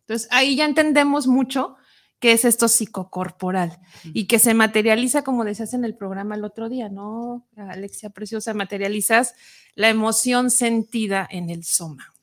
[0.00, 1.76] Entonces ahí ya entendemos mucho
[2.18, 6.68] que es esto psicocorporal y que se materializa, como decías en el programa el otro
[6.68, 7.46] día, ¿no?
[7.56, 9.34] Alexia Preciosa, materializas
[9.74, 12.14] la emoción sentida en el soma.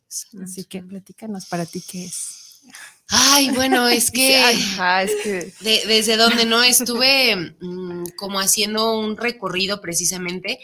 [0.41, 2.63] Así que platícanos para ti qué es.
[3.09, 10.59] Ay, bueno, es que, desde donde no estuve mm, como haciendo un recorrido precisamente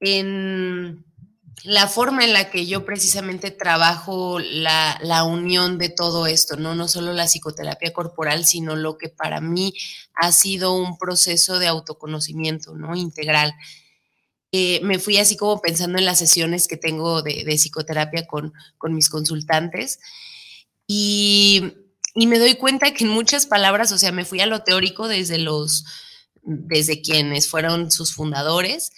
[0.00, 1.04] en
[1.64, 6.74] la forma en la que yo precisamente trabajo la, la, unión de todo esto, ¿no?
[6.74, 9.72] No solo la psicoterapia corporal, sino lo que para mí
[10.14, 12.94] ha sido un proceso de autoconocimiento, ¿no?
[12.94, 13.54] Integral.
[14.52, 18.52] Eh, me fui así como pensando en las sesiones que tengo de, de psicoterapia con,
[18.76, 19.98] con mis consultantes
[20.86, 21.72] y,
[22.14, 25.38] me doy cuenta que en muchas palabras, o sea, me fui a lo teórico desde
[25.38, 25.84] los,
[26.42, 28.92] desde quienes fueron sus fundadores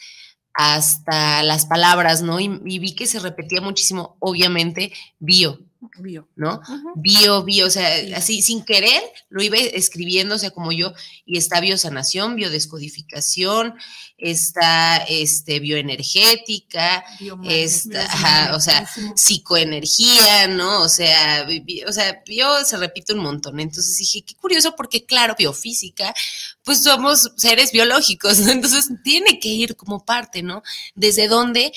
[0.52, 2.40] hasta las palabras, ¿no?
[2.40, 5.65] Y, y vi que se repetía muchísimo, obviamente, bio,
[5.98, 6.28] bio.
[6.36, 6.60] ¿no?
[6.94, 10.92] Bio, bio, o sea, así sin querer lo iba escribiendo, o sea, como yo,
[11.24, 13.74] y está biosanación, biodescodificación,
[14.18, 17.04] está este, bioenergética,
[17.44, 20.82] está, o sea, psicoenergía, ¿no?
[20.82, 21.46] O sea,
[21.86, 23.60] o sea, yo se repite un montón.
[23.60, 26.14] Entonces dije, qué curioso, porque claro, biofísica,
[26.62, 28.50] pues somos seres biológicos, ¿no?
[28.50, 30.62] Entonces tiene que ir como parte, ¿no?
[30.94, 31.72] Desde dónde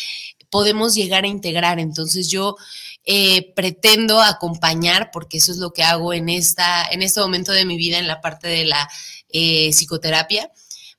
[0.49, 1.79] podemos llegar a integrar.
[1.79, 2.55] Entonces yo
[3.05, 7.65] eh, pretendo acompañar, porque eso es lo que hago en, esta, en este momento de
[7.65, 8.89] mi vida, en la parte de la
[9.29, 10.51] eh, psicoterapia,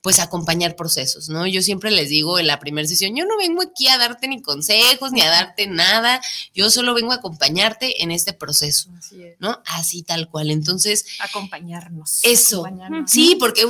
[0.03, 1.47] pues acompañar procesos, ¿no?
[1.47, 4.41] Yo siempre les digo en la primera sesión, yo no vengo aquí a darte ni
[4.41, 6.23] consejos, ni a darte nada,
[6.55, 8.91] yo solo vengo a acompañarte en este proceso,
[9.39, 9.61] ¿no?
[9.67, 10.51] Así tal cual.
[10.51, 11.05] Entonces...
[11.21, 12.21] Acompañarnos.
[12.23, 12.65] Eso.
[13.07, 13.67] Sí, porque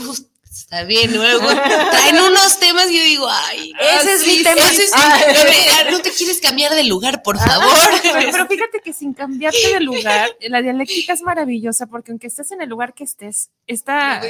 [0.50, 4.60] Está bien, luego traen unos temas y yo digo, ay, ese es mi tema.
[5.92, 7.68] no te quieres cambiar de lugar, por favor.
[8.02, 12.62] pero, fíjate que sin cambiarte de lugar, la dialéctica es maravillosa porque aunque estés en
[12.62, 14.20] el lugar que estés, está,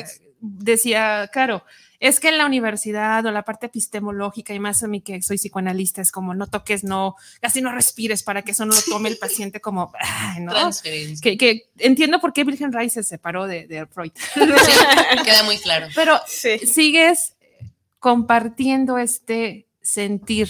[0.41, 1.65] decía Caro,
[2.01, 5.37] es que en la universidad o la parte epistemológica y más a mí que soy
[5.37, 9.11] psicoanalista es como no toques, no, casi no respires para que eso no lo tome
[9.11, 9.93] el paciente como,
[10.41, 10.71] ¿no?
[11.23, 14.13] Que, entiendo por qué Wilhelm Reich se separó de, Freud.
[15.25, 15.89] queda muy claro.
[15.95, 17.37] Pero sigues
[17.99, 20.49] compartiendo este sentir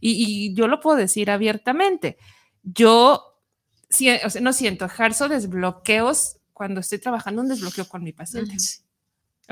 [0.00, 2.16] y, yo lo puedo decir abiertamente.
[2.62, 3.40] Yo
[4.40, 8.54] no siento, ejerzo desbloqueos cuando estoy trabajando un desbloqueo con mi paciente.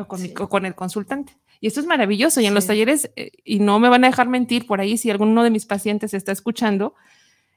[0.01, 1.37] O con, mi- o con el consultante.
[1.61, 2.41] Y esto es maravilloso.
[2.41, 5.11] Y en los talleres, eh, y no me van a dejar mentir por ahí, si
[5.11, 6.95] alguno de mis pacientes está escuchando,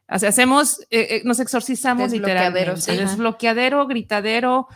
[0.07, 2.81] hacemos, eh, eh, nos exorcizamos Desbloqueadero, literalmente.
[2.81, 2.97] sí.
[2.97, 4.67] Desbloqueadero, gritadero,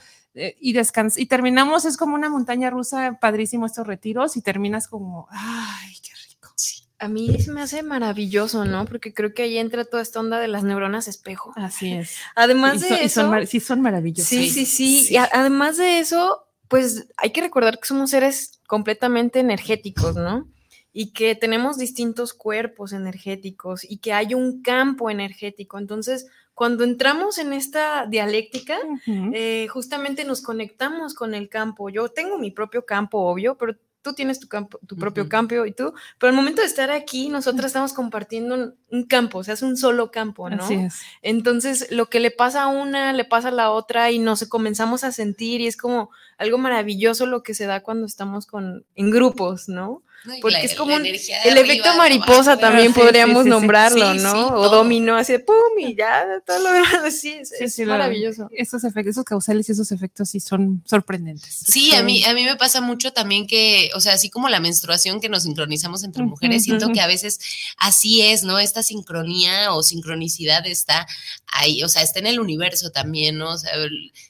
[0.60, 5.28] y descans y terminamos, es como una montaña rusa, padrísimo estos retiros, y terminas como,
[5.32, 6.54] ay, qué rico.
[7.00, 8.86] A mí se me hace maravilloso, ¿no?
[8.86, 11.54] Porque creo que ahí entra toda esta onda de las neuronas espejo.
[11.56, 12.16] Así es.
[12.36, 14.30] Además Y de son- y eso, son sí, son maravillosos.
[14.30, 15.08] Sí, sí, sí.
[15.12, 20.48] Y a- además de eso, pues hay que recordar que somos seres completamente energéticos, ¿no?
[20.94, 25.78] Y que tenemos distintos cuerpos energéticos y que hay un campo energético.
[25.78, 31.90] Entonces, cuando entramos en esta dialéctica, eh, justamente nos conectamos con el campo.
[31.90, 35.72] Yo tengo mi propio campo, obvio, pero tú tienes tu, campo, tu propio campo y
[35.72, 39.54] tú, pero al momento de estar aquí, nosotras estamos compartiendo un, un campo, o sea,
[39.54, 40.64] es un solo campo, ¿no?
[40.64, 41.02] Así es.
[41.22, 45.04] Entonces, lo que le pasa a una, le pasa a la otra y nos comenzamos
[45.04, 49.12] a sentir y es como algo maravilloso lo que se da cuando estamos con, en
[49.12, 50.04] grupos, ¿no?
[50.42, 53.50] Porque la- es como un- el efecto mariposa abajo, también Sí, sí, podríamos sí, sí.
[53.50, 54.32] nombrarlo, Sí, ¿no?
[54.34, 54.70] sí, o todo.
[54.78, 58.48] dominó así de pum y ya, todo lo demás, sí, es, Sí, es sí, maravilloso.
[58.52, 61.56] Esos efectos, esos causales y esos efectos sí son sorprendentes.
[61.68, 64.60] Sí, a mí, a mí me pasa mucho también que, o sea, así como la
[64.60, 67.40] menstruación que nos sincronizamos entre mujeres, siento que a veces
[67.78, 68.60] así es, ¿no?
[68.60, 71.08] Esta sincronía o sincronicidad está
[71.48, 73.52] ahí, o sea, está en el universo también, ¿no?
[73.52, 73.72] O sea,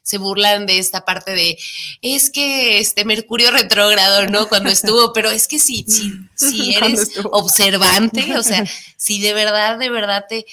[0.03, 1.57] se burlan de esta parte de,
[2.01, 4.47] es que este Mercurio retrógrado, ¿no?
[4.47, 8.65] Cuando estuvo, pero es que si, si, eres observante, o sea,
[8.97, 10.45] si de verdad, de verdad te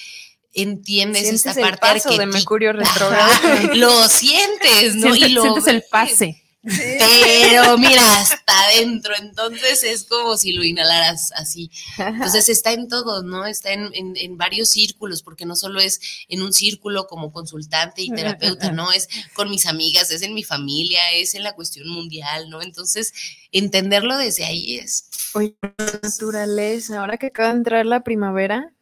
[0.53, 3.29] entiendes Sientes esta el parte paso de Mercurio retrógrado.
[3.75, 5.13] lo sientes, ¿no?
[5.13, 6.41] Siente- y lo sientes el pase.
[6.67, 11.69] Pero mira, hasta adentro, entonces es como si lo inhalaras así.
[11.97, 13.45] Entonces está en todo, ¿no?
[13.45, 18.01] Está en, en- en varios círculos, porque no solo es en un círculo como consultante
[18.01, 18.91] y terapeuta, ¿no?
[18.91, 22.63] Es con mis amigas, es en mi familia, es en la cuestión mundial, ¿no?
[22.63, 23.13] Entonces,
[23.59, 25.09] entenderlo desde ahí es...
[25.33, 25.55] Oye,
[26.03, 28.74] naturaleza, ahora que acaba de entrar la primavera,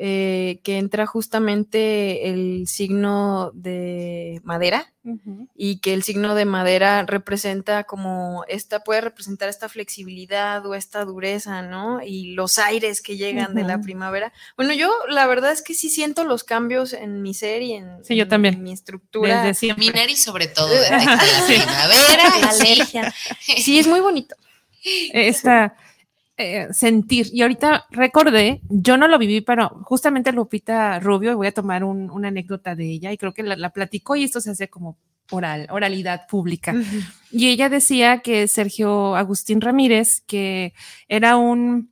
[0.00, 4.92] eh, que entra justamente el signo de madera
[5.56, 11.04] y que el signo de madera representa como esta, puede representar esta flexibilidad o esta
[11.04, 12.00] dureza, ¿no?
[12.00, 14.32] Y los aires que llegan de la primavera.
[14.56, 18.04] Bueno, yo la verdad es que sí siento los cambios en mi ser y en,
[18.04, 18.62] Sí, yo en también.
[18.62, 19.42] mi estructura.
[19.42, 20.98] Desde nariz sobre todo, la
[21.46, 22.60] primavera, sí.
[22.60, 23.14] Alergia.
[23.40, 24.36] Sí, es muy bonito.
[25.12, 25.74] esta
[26.38, 27.26] eh, sentir.
[27.32, 31.84] Y ahorita recordé, yo no lo viví, pero justamente Lupita Rubio, y voy a tomar
[31.84, 34.68] un- una anécdota de ella, y creo que la, la platicó y esto se hace
[34.68, 34.96] como
[35.30, 36.74] oral, oralidad pública.
[37.30, 40.72] Y ella decía que Sergio Agustín Ramírez, que
[41.08, 41.90] era un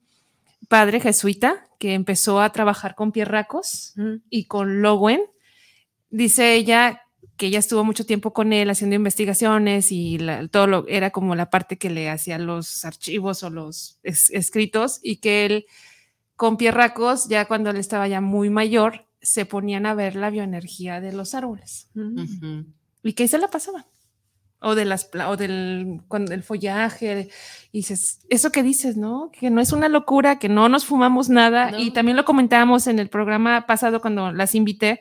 [0.68, 3.92] padre jesuita que empezó a trabajar con Pierracos
[4.30, 5.20] y con Lowen,
[6.08, 7.02] dice ella
[7.36, 11.34] que ella estuvo mucho tiempo con él haciendo investigaciones y la- todo lo era como
[11.34, 15.66] la parte que le hacía los archivos o los es- escritos y que él
[16.36, 21.00] con Pierracos, ya cuando él estaba ya muy mayor, se ponían a ver la bioenergía
[21.00, 22.64] de los árboles Ujú.
[23.02, 23.84] y que ahí se la pasaban.
[24.60, 27.28] O de las o del cuando el follaje
[27.72, 29.30] y dices, eso que dices, ¿no?
[29.38, 31.78] Que no es una locura, que no nos fumamos nada No.
[31.78, 35.00] y también lo comentábamos en el programa pasado cuando las invité,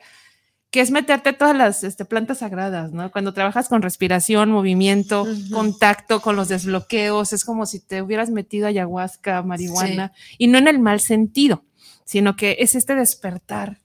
[0.76, 3.10] que es meterte todas las este, plantas sagradas, ¿no?
[3.10, 8.66] Cuando trabajas con respiración, movimiento, contacto con los desbloqueos, es como si te hubieras metido
[8.66, 11.64] ayahuasca, marihuana, y no en el mal sentido,
[12.04, 13.80] sino que es este despertar.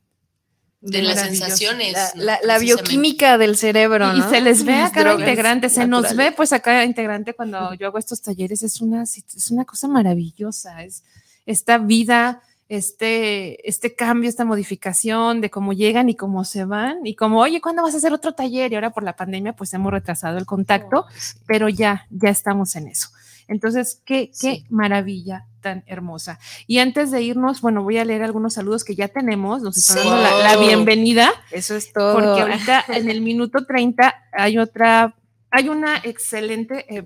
[0.82, 1.94] De las sensaciones.
[1.94, 2.24] La, ¿no?
[2.24, 2.66] la- la Precisamente.
[2.66, 4.28] bioquímica del cerebro, Y- ¿no?
[4.28, 7.74] Y se les ve a cada integrante, se nos ve pues a cada integrante cuando
[7.76, 11.04] yo hago estos talleres, es una, es una cosa maravillosa, es
[11.46, 17.16] esta vida, este, este cambio, esta modificación de cómo llegan y cómo se van y
[17.16, 18.72] como, oye, ¿cuándo vas a hacer otro taller?
[18.72, 21.06] Y ahora por la pandemia pues hemos retrasado el contacto,
[21.46, 23.10] pero ya, ya estamos en eso.
[23.50, 24.66] Entonces, qué, qué Sí.
[24.70, 26.40] maravilla tan hermosa.
[26.66, 30.02] Y antes de irnos, bueno, voy a leer algunos saludos que ya tenemos, nos está
[30.02, 30.08] Sí.
[30.08, 31.30] dando la, bienvenida.
[31.52, 32.14] Eso es todo.
[32.14, 35.16] Porque ahorita en el minuto 30 hay otra,
[35.50, 37.04] hay una excelente, eh,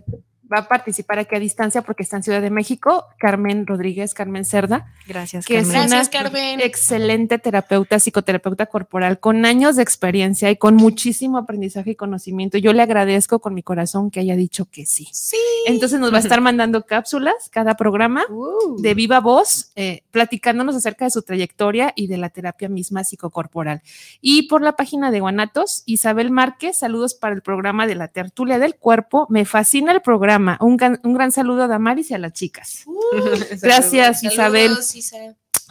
[0.52, 4.46] va a participar aquí a distancia porque está en Ciudad de México, Carmen Rodríguez, Carmen
[4.46, 5.90] Cerda, Gracias, que es Carmen.
[5.90, 6.60] Gracias, una Carmen.
[6.62, 12.58] excelente terapeuta, psicoterapeuta corporal, con años de experiencia y con muchísimo aprendizaje y conocimiento.
[12.58, 15.08] Yo le agradezco con mi corazón que haya dicho que sí.
[15.12, 15.38] Sí.
[15.68, 18.82] Entonces nos va a estar mandando cápsulas cada programa Uh.
[18.82, 23.82] de viva voz, eh, platicándonos acerca de su trayectoria y de la terapia misma psicocorporal.
[24.22, 28.60] Y por la página de Guanatos, Isabel Márquez, saludos para el programa de la tertulia
[28.60, 29.28] del cuerpo.
[29.30, 30.35] Me fascina el programa.
[30.60, 32.86] Un, gran- un gran saludo a Damaris y a las chicas.
[33.62, 34.72] Gracias, Isabel.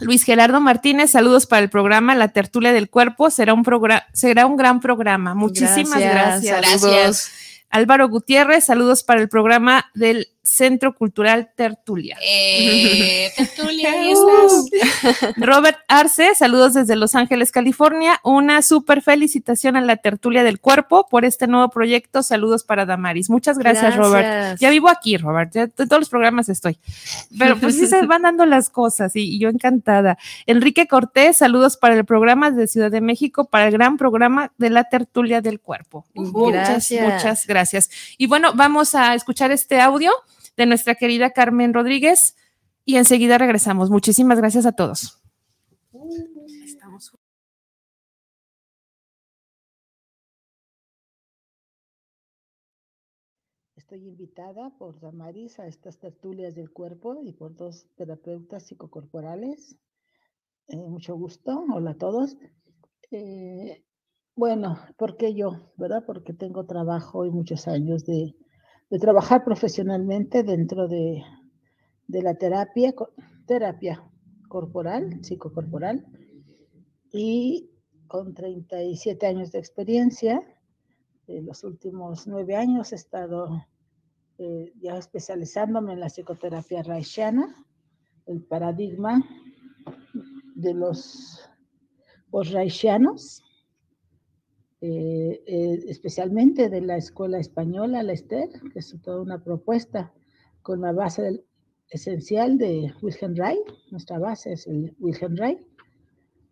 [0.00, 3.30] Luis Gerardo Martínez, saludos para el programa La Tertulia del Cuerpo.
[3.30, 5.34] Será un, progra- será un gran programa.
[5.34, 6.56] Muchísimas gracias.
[6.58, 7.30] Gracias, Gracias.
[7.70, 12.18] Álvaro Gutiérrez, saludos para el programa del Centro Cultural Tertulia.
[12.22, 15.34] Eh, tertulia, ahí estás.
[15.38, 18.20] Robert Arce, saludos desde Los Ángeles, California.
[18.22, 22.22] Una súper felicitación a la Tertulia del Cuerpo por este nuevo proyecto.
[22.22, 23.30] Saludos para Damaris.
[23.30, 24.06] Muchas gracias, Gracias.
[24.06, 24.60] Robert.
[24.60, 25.50] Ya vivo aquí, Robert.
[25.52, 26.78] Ya en todos los programas estoy.
[27.38, 30.18] Pero pues sí se van dando las cosas y, y yo encantada.
[30.46, 34.68] Enrique Cortés, saludos para el programa de Ciudad de México, para el gran programa de
[34.68, 36.04] la Tertulia del Cuerpo.
[36.12, 37.90] Muchas, muchas gracias.
[38.18, 40.12] Y bueno, vamos a escuchar este audio
[40.56, 42.36] de nuestra querida Carmen Rodríguez
[42.84, 43.90] y enseguida regresamos.
[43.90, 45.20] Muchísimas gracias a todos.
[53.76, 59.76] Estoy invitada por Damaris a estas tertulias del cuerpo y por dos terapeutas psicocorporales.
[60.68, 61.64] Eh, mucho gusto.
[61.72, 62.36] Hola a todos.
[63.10, 63.84] Eh,
[64.34, 65.70] bueno, ¿por qué yo?
[65.76, 66.02] ¿Verdad?
[66.06, 68.34] Porque tengo trabajo y muchos años de,
[68.90, 71.22] de trabajar profesionalmente dentro de,
[72.06, 72.94] de la terapia,
[73.46, 74.02] terapia
[74.48, 76.04] corporal, psicocorporal,
[77.12, 77.70] y
[78.06, 80.42] con 37 años de experiencia,
[81.26, 83.64] en los últimos nueve años he estado
[84.38, 87.54] eh, ya especializándome en la psicoterapia reichiana,
[88.26, 89.24] el paradigma
[90.56, 91.48] de los
[92.32, 93.43] reichianos,
[94.86, 100.12] eh, eh, especialmente de la escuela española, la Ester, que es toda una propuesta
[100.60, 101.42] con la base
[101.88, 105.58] esencial de Wilhelm Reich, nuestra base es el Wilhelm Reich.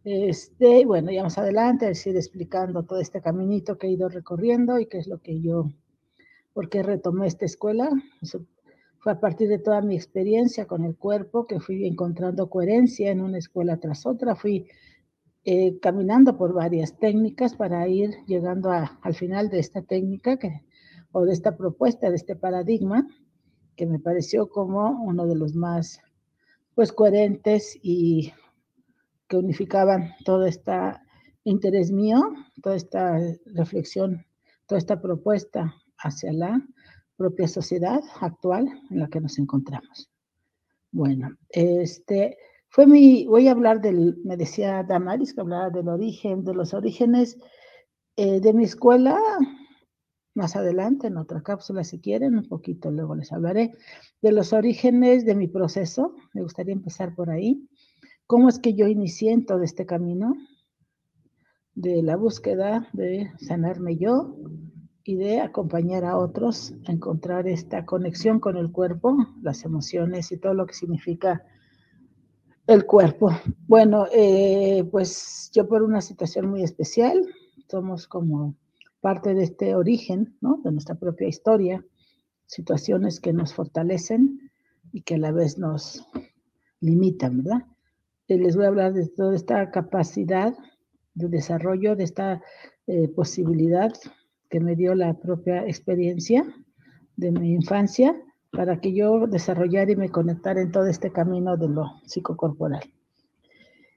[0.04, 4.78] Este, bueno, ya más adelante les iré explicando todo este caminito que he ido recorriendo
[4.78, 5.70] y qué es lo que yo,
[6.54, 7.90] por qué retomé esta escuela.
[9.00, 13.20] Fue a partir de toda mi experiencia con el cuerpo que fui encontrando coherencia en
[13.20, 14.34] una escuela tras otra.
[14.36, 14.68] Fui
[15.44, 20.38] eh, caminando por varias técnicas para ir llegando al final de esta técnica
[21.10, 23.06] o de esta propuesta, de este paradigma,
[23.76, 26.00] que me pareció como uno de los más
[26.74, 28.32] pues coherentes y
[29.28, 30.72] que unificaban todo este
[31.44, 32.20] interés mío,
[32.62, 34.24] toda esta reflexión,
[34.66, 36.62] toda esta propuesta hacia la
[37.16, 40.10] propia sociedad actual en la que nos encontramos.
[40.90, 42.36] Bueno, este
[42.72, 46.72] fue mi, voy a hablar del, me decía Damaris que hablaba del origen, de los
[46.72, 47.38] orígenes
[48.16, 49.18] eh, de mi escuela,
[50.34, 53.72] más adelante en otra cápsula si quieren, un poquito luego les hablaré
[54.22, 57.68] de los orígenes de mi proceso, me gustaría empezar por ahí.
[58.26, 60.34] ¿Cómo es que yo inicié en todo este camino
[61.74, 64.34] de la búsqueda de sanarme yo
[65.04, 70.38] y de acompañar a otros a encontrar esta conexión con el cuerpo, las emociones y
[70.38, 71.44] todo lo que significa
[72.66, 73.30] el cuerpo?
[73.66, 77.26] Bueno, eh, pues yo por una situación muy especial,
[77.68, 78.54] somos como
[79.00, 80.60] parte de este origen, ¿no?
[80.62, 81.84] De nuestra propia historia,
[82.46, 84.50] situaciones que nos fortalecen
[84.92, 86.06] y que a la vez nos
[86.80, 87.66] limitan, ¿verdad?
[88.28, 90.54] Eh, les voy a hablar de toda esta capacidad
[91.14, 92.42] de desarrollo, de esta
[92.86, 93.92] eh, posibilidad
[94.48, 96.44] que me dio la propia experiencia
[97.16, 98.14] de mi infancia
[98.52, 102.82] para que yo desarrollara y me conectara en todo este camino de lo psicocorporal.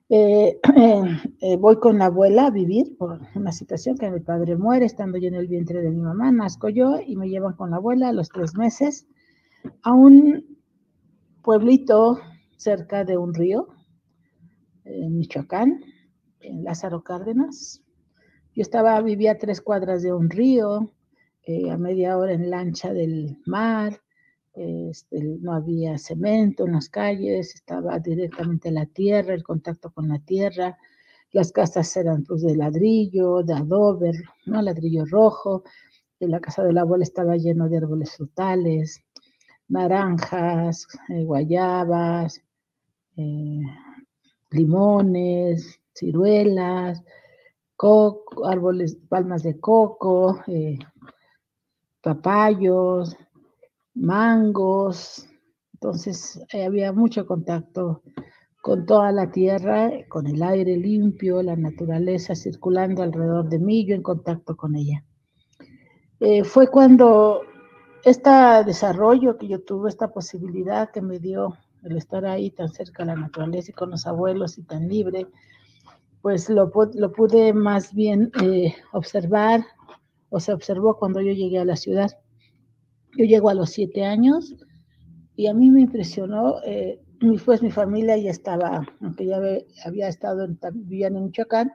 [0.07, 0.59] Eh,
[1.41, 5.17] eh, voy con la abuela a vivir por una situación que mi padre muere estando
[5.17, 8.09] yo en el vientre de mi mamá, nazco yo y me llevan con la abuela
[8.09, 9.07] a los tres meses
[9.81, 10.57] a un
[11.43, 12.19] pueblito
[12.57, 13.67] cerca de un río,
[14.85, 15.83] en Michoacán,
[16.39, 17.83] en Lázaro Cárdenas.
[18.55, 20.91] Yo estaba, vivía tres cuadras de un río,
[21.43, 24.01] eh, a media hora en lancha del mar,
[24.55, 30.19] este, no había cemento en las calles, estaba directamente la tierra, el contacto con la
[30.19, 30.77] tierra.
[31.31, 34.11] Las casas eran pues de ladrillo, de adobe,
[34.45, 34.61] ¿no?
[34.61, 35.63] ladrillo rojo.
[36.19, 39.03] En la casa de la abuela estaba lleno de árboles frutales,
[39.67, 42.41] naranjas, eh, guayabas,
[43.17, 43.61] eh,
[44.51, 47.03] limones, ciruelas,
[48.45, 50.79] árboles, palmas de coco, eh,
[52.01, 53.17] papayos,
[53.95, 55.27] mangos.
[55.73, 58.03] Entonces eh, había mucho contacto
[58.62, 63.95] con toda la tierra, con el aire limpio, la naturaleza circulando alrededor de mí, yo
[63.95, 65.03] en contacto con ella.
[66.19, 67.41] Eh, fue cuando
[68.03, 68.29] este
[68.65, 73.08] desarrollo que yo tuve, esta posibilidad que me dio el estar ahí tan cerca de
[73.08, 75.27] la naturaleza y con los abuelos y tan libre,
[76.21, 79.63] pues lo, pude más bien eh, observar
[80.29, 82.17] o se observó cuando yo llegué a la ciudad.
[83.17, 84.56] Yo llego a los siete años
[85.36, 87.01] y a mí me impresionó, eh,
[87.45, 89.39] pues mi familia ya estaba, aunque ya
[89.86, 91.71] había estado, vivían en Michoacán,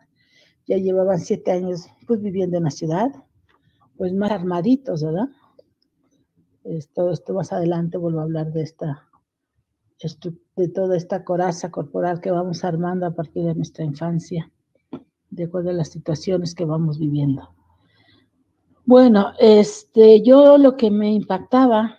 [0.67, 3.09] ya llevaban siete años pues viviendo en la ciudad,
[3.97, 5.29] pues más armaditos, ¿verdad?
[6.65, 9.09] Esto más adelante vuelvo a hablar de esta,
[10.57, 14.51] de toda esta coraza corporal que vamos armando a partir de nuestra infancia,
[15.31, 17.49] de acuerdo a las situaciones que vamos viviendo.
[18.91, 21.97] Bueno, este, yo lo que me impactaba,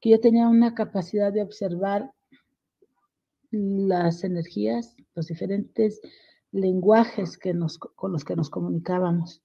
[0.00, 2.10] que yo tenía una capacidad de observar
[3.50, 6.00] las energías, los diferentes
[6.52, 9.42] lenguajes que nos, con los que nos comunicábamos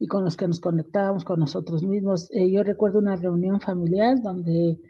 [0.00, 2.32] y con los que nos conectábamos con nosotros mismos.
[2.32, 4.80] Eh, yo recuerdo una reunión familiar donde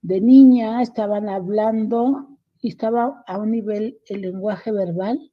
[0.00, 2.26] de niña estaban hablando
[2.62, 5.30] y estaba a un nivel el lenguaje verbal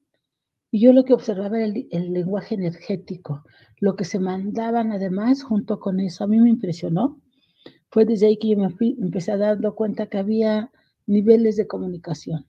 [0.75, 3.45] y yo lo que observaba era el, lenguaje energético,
[3.79, 6.25] lo que se mandaban además junto con eso.
[6.25, 7.21] A mí me impresionó.
[7.87, 10.73] Fue desde ahí que yo me fui, empecé a dar cuenta que había
[11.07, 12.45] niveles de comunicación,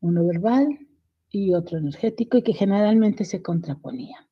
[0.00, 0.68] uno verbal
[1.28, 4.24] y otro energético, y que generalmente se contraponían.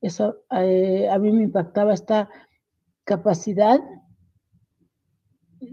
[0.00, 2.30] Eso eh, a mí me impactaba esta
[3.04, 3.78] capacidad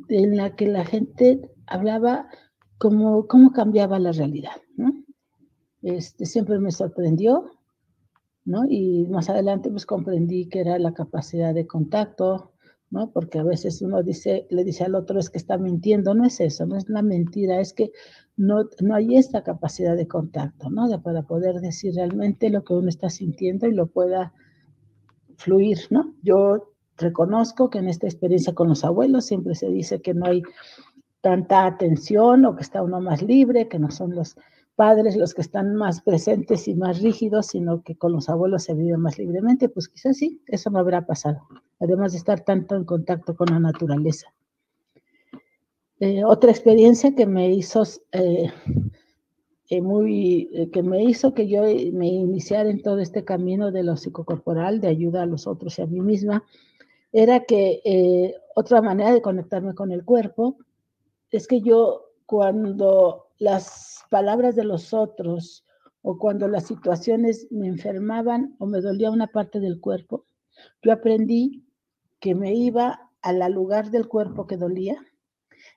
[0.09, 2.27] en la que la gente hablaba
[2.77, 4.57] como cómo cambiaba la realidad.
[4.75, 5.05] ¿no?
[5.81, 7.51] Este, siempre me sorprendió,
[8.45, 8.65] ¿no?
[8.67, 12.51] Y más adelante pues comprendí que era la capacidad de contacto,
[12.89, 13.11] ¿no?
[13.11, 16.39] Porque a veces uno dice, le dice al otro es que está mintiendo, no es
[16.39, 17.91] eso, no es la mentira, es que
[18.35, 20.87] no, no hay esta capacidad de contacto, ¿no?
[20.87, 24.33] De, para poder decir realmente lo que uno está sintiendo y lo pueda
[25.37, 26.15] fluir, ¿no?
[26.23, 30.41] Yo reconozco que en esta experiencia con los abuelos siempre se dice que no hay
[31.21, 34.35] tanta atención o que está uno más libre, que no son los
[34.79, 38.73] padres los que están más presentes y más rígidos, sino que con los abuelos se
[38.73, 41.41] vive más libremente, pues quizás sí, eso no habrá pasado,
[41.81, 44.33] además de estar tanto en contacto con la naturaleza.
[45.99, 48.53] Eh, otra experiencia que me hizo eh,
[49.69, 53.97] eh, muy, que me hizo que yo me iniciara en todo este camino de lo
[53.97, 56.45] psicocorporal, de ayuda a los otros y a mí misma,
[57.11, 60.55] era que otra manera de conectarme con el cuerpo
[61.31, 65.65] es que yo cuando las palabras de los otros
[66.01, 70.25] o cuando las situaciones me enfermaban o me dolía una parte del cuerpo,
[70.81, 71.65] yo aprendí
[72.19, 74.97] que me iba al lugar del cuerpo que dolía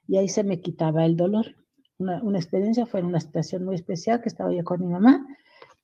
[0.06, 1.56] y ahí se me quitaba el dolor.
[1.98, 5.24] Una, experiencia fue en una situación muy especial que estaba yo con mi mamá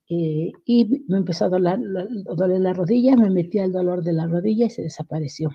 [0.09, 1.79] eh, y me empezó a doler,
[2.25, 5.49] doler la rodilla, me metí al dolor de la rodilla y se desapareció.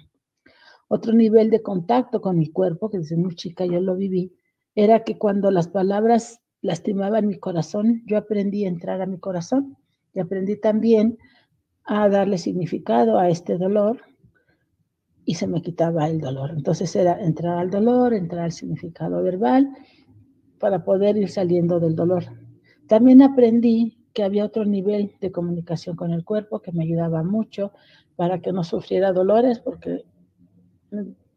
[0.88, 4.32] Otro nivel de contacto con mi cuerpo, que desde muy chica yo lo viví,
[4.74, 9.76] era que cuando las palabras lastimaban mi corazón, yo aprendí a entrar a mi corazón
[10.14, 11.18] y aprendí también
[11.84, 14.00] a darle significado a este dolor
[15.24, 16.50] y se me quitaba el dolor.
[16.50, 19.68] Entonces era entrar al dolor, entrar al significado verbal
[20.58, 22.24] para poder ir saliendo del dolor.
[22.86, 27.72] También aprendí que había otro nivel de comunicación con el cuerpo que me ayudaba mucho
[28.16, 30.04] para que no sufriera dolores porque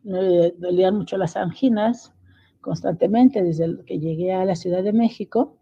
[0.04, 2.14] me dolían mucho las anginas
[2.62, 5.58] constantemente desde que llegué a la Ciudad de México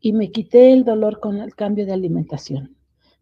[0.00, 2.76] y me quité el dolor con el cambio de alimentación.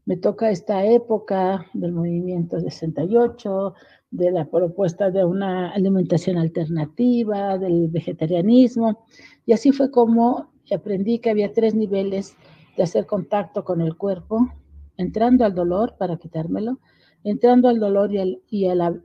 [0.05, 3.75] Me toca esta época del movimiento 68,
[4.11, 9.05] de la propuesta de una alimentación alternativa, del vegetarianismo,
[9.45, 12.37] y así fue como aprendí que había tres niveles
[12.77, 14.49] de hacer contacto con el cuerpo,
[14.97, 16.79] entrando al dolor para quitármelo,
[17.27, 18.41] entrando al dolor y,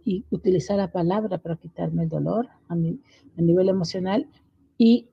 [0.06, 4.28] y, utilizar la palabra para quitarme el dolor a, a nivel emocional
[4.78, 5.10] y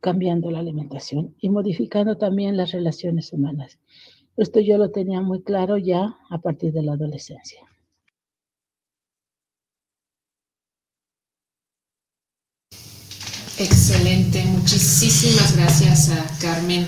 [0.00, 3.78] cambiando la alimentación y modificando también las relaciones humanas.
[4.38, 7.60] Esto yo lo tenía muy claro ya a partir de la adolescencia.
[13.58, 16.86] Excelente, muchísimas gracias a Carmen.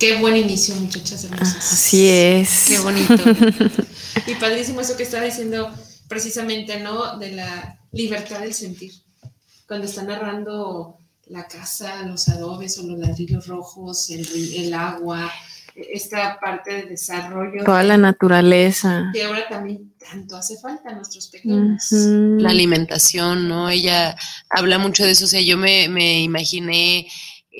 [0.00, 1.72] Qué buen inicio, muchachas hermosas.
[1.74, 2.64] Así es.
[2.68, 3.14] Qué bonito.
[4.26, 5.70] y padrísimo eso que está diciendo
[6.08, 7.18] precisamente, ¿no?
[7.18, 8.92] De la libertad del sentir.
[9.68, 10.96] Cuando está narrando
[11.26, 14.26] la casa, los adobes o los ladrillos rojos, el,
[14.56, 15.30] el agua,
[15.74, 17.64] esta parte de desarrollo.
[17.64, 19.10] Toda la naturaleza.
[19.12, 21.92] Que ahora también tanto hace falta a nuestros pequeños.
[21.92, 23.68] La alimentación, ¿no?
[23.68, 24.16] Ella
[24.48, 27.06] habla mucho de eso, o sea, yo me, me imaginé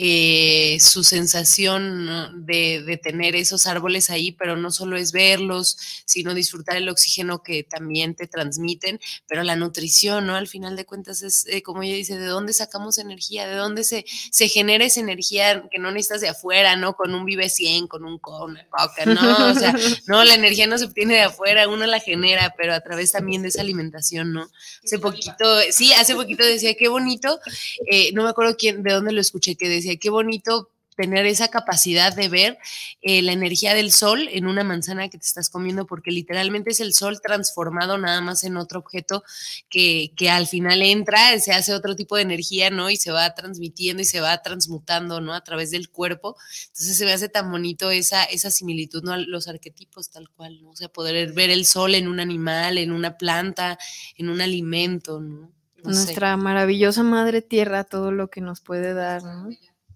[0.03, 5.76] eh, su sensación de, de, tener esos árboles ahí, pero no solo es verlos,
[6.07, 8.98] sino disfrutar el oxígeno que también te transmiten,
[9.28, 10.36] pero la nutrición, ¿no?
[10.36, 13.46] Al final de cuentas es, eh, como ella dice, ¿de dónde sacamos energía?
[13.46, 16.96] ¿De dónde se, se genera esa energía que no necesitas de afuera, ¿no?
[16.96, 19.51] Con un Vive 100, con un coca, ¿no?
[19.51, 19.74] O sea,
[20.07, 23.42] no, la energía no se obtiene de afuera, uno la genera, pero a través también
[23.42, 24.51] de esa alimentación, ¿no?
[24.82, 27.38] Hace poquito, sí, hace poquito decía, qué bonito,
[27.86, 30.70] eh, no me acuerdo quién, de dónde lo escuché, que decía, qué bonito
[31.01, 32.59] tener esa capacidad de ver
[33.01, 36.80] eh, la energía del sol en una manzana que te estás comiendo, porque literalmente es
[36.80, 39.24] el sol transformado nada más en otro objeto
[39.70, 42.91] que, que al final entra, se hace otro tipo de energía, ¿no?
[42.91, 45.32] Y se va transmitiendo y se va transmutando, ¿no?
[45.32, 46.36] A través del cuerpo.
[46.66, 49.16] Entonces se me hace tan bonito esa, esa similitud, ¿no?
[49.16, 50.70] Los arquetipos tal cual, ¿no?
[50.70, 53.78] O sea, poder ver el sol en un animal, en una planta,
[54.16, 55.51] en un alimento, ¿no?
[55.82, 59.49] Nuestra maravillosa madre tierra, todo lo que nos puede dar, ¿no?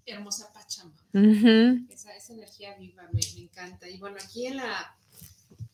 [0.05, 0.95] Hermosa Pachamba.
[1.13, 1.85] Ujú.
[1.89, 3.89] esa, esa energía viva me, me encanta.
[3.89, 4.95] Y bueno, aquí en la,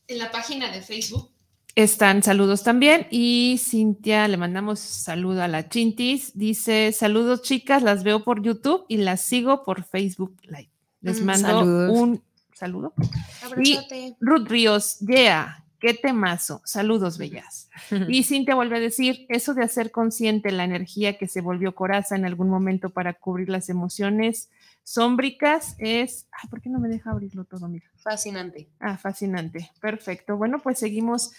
[0.08, 1.30] en la página de Facebook
[1.76, 6.32] Están saludos también y Cintia le mandamos saludo a la Chintis.
[6.38, 10.70] Dice saludos chicas, las veo por YouTube y las sigo por Facebook Live.
[11.02, 11.98] Les Mm, mando saludos.
[11.98, 12.24] un
[12.54, 12.94] saludo.
[13.64, 13.78] Y.
[14.20, 16.62] Ruth Ríos, yeah, qué temazo.
[16.64, 17.70] Saludos, bellas.
[18.08, 22.16] Y Cintia vuelve a decir, eso de hacer consciente la energía que se volvió coraza
[22.16, 24.50] en algún momento para cubrir las emociones
[24.84, 26.28] sómbricas es...
[26.32, 27.88] Ay, ¿por qué no me deja abrirlo todo, mira?
[27.98, 28.70] Fascinante.
[28.80, 29.72] Ah, fascinante.
[29.82, 30.38] Perfecto.
[30.38, 31.34] Bueno, pues seguimos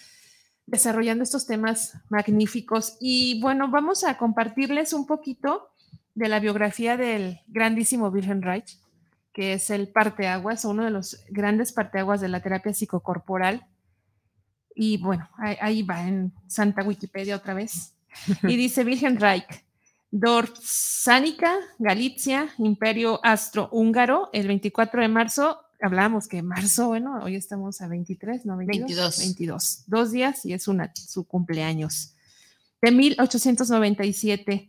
[0.67, 5.71] desarrollando estos temas magníficos y bueno, vamos a compartirles un poquito
[6.15, 8.79] de la biografía del grandísimo Wilhelm Reich,
[9.33, 13.67] que es el parteaguas, uno de los grandes parteaguas de la terapia psicocorporal.
[14.75, 17.95] Y bueno, ahí, ahí va en Santa Wikipedia otra vez.
[18.43, 19.65] Y dice Wilhelm Reich,
[20.13, 25.59] Dorsánica, Galicia, Imperio Astro-Húngaro, el 24 de marzo.
[25.81, 28.59] Hablábamos que marzo, bueno, hoy estamos a 23, ¿no?
[28.59, 28.89] 22.
[28.89, 29.19] 22.
[29.19, 29.85] 22.
[29.87, 32.15] Dos días y es una, su cumpleaños.
[32.83, 34.69] De 1897.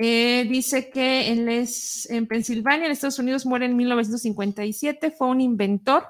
[0.00, 5.10] Eh, dice que él es en Pensilvania, en Estados Unidos, muere en 1957.
[5.10, 6.04] Fue un inventor,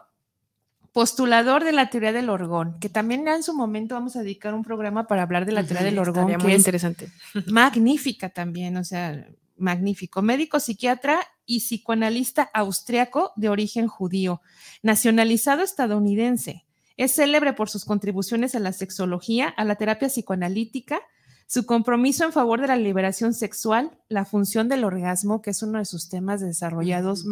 [0.92, 4.62] postulador de la teoría del orgón, que también en su momento vamos a dedicar un
[4.62, 7.10] programa para hablar de la teoría del orgón, que muy es interesante.
[7.46, 9.26] magnífica también, o sea,
[9.56, 10.22] magnífico.
[10.22, 14.40] Médico psiquiatra y psicoanalista austriaco de origen judío,
[14.82, 16.64] nacionalizado estadounidense.
[16.96, 21.00] Es célebre por sus contribuciones a la sexología, a la terapia psicoanalítica,
[21.46, 25.78] su compromiso en favor de la liberación sexual, la función del orgasmo, que es uno
[25.78, 27.24] de sus temas desarrollados,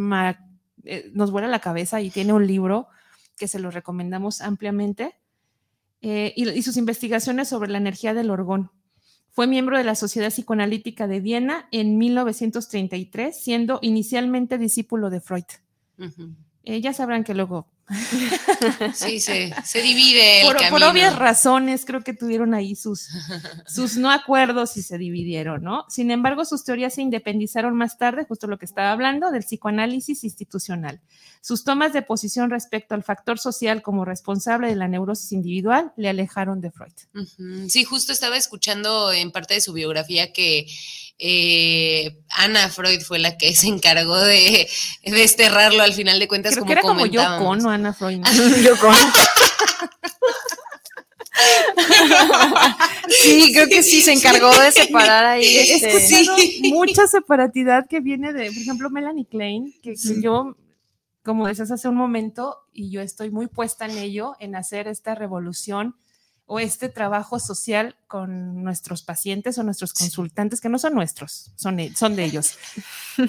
[0.84, 2.88] eh, nos vuela la cabeza y tiene un libro
[3.36, 5.14] que se lo recomendamos ampliamente,
[6.02, 8.70] eh, y, y sus investigaciones sobre la energía del orgón.
[9.36, 15.44] Fue miembro de la Sociedad Psicoanalítica de Viena en 1933, siendo inicialmente discípulo de Freud.
[16.62, 17.68] Eh, ya sabrán que luego,
[18.94, 23.08] Sí, se, se divide el por, obvias razones, creo que tuvieron ahí sus,
[23.66, 25.84] sus no acuerdos y se dividieron, ¿no?
[25.88, 30.24] Sin embargo, sus teorías se independizaron más tarde, justo lo que estaba hablando, del psicoanálisis
[30.24, 31.00] institucional.
[31.40, 36.08] Sus tomas de posición respecto al factor social como responsable de la neurosis individual le
[36.08, 36.92] alejaron de Freud.
[37.68, 40.66] Sí, justo estaba escuchando en parte de su biografía que
[41.18, 44.68] eh, Ana Freud fue la que se encargó de
[45.02, 47.64] desterrarlo al final de cuentas, Creo como que era como yo comentábamos.
[47.76, 48.18] Ana Freud.
[48.18, 48.56] ¿no?
[48.58, 48.94] Yo con.
[53.08, 55.44] Sí, creo que sí, se encargó de separar ahí.
[55.44, 56.36] He este, escuchado
[56.74, 60.56] mucha separatidad que viene de, por ejemplo, Melanie Klein, que, que yo,
[61.22, 65.14] como decías hace un momento, y yo estoy muy puesta en ello, en hacer esta
[65.14, 65.94] revolución
[66.48, 71.80] o este trabajo social con nuestros pacientes o nuestros consultantes, que no son nuestros, son,
[71.80, 72.56] e- son de ellos,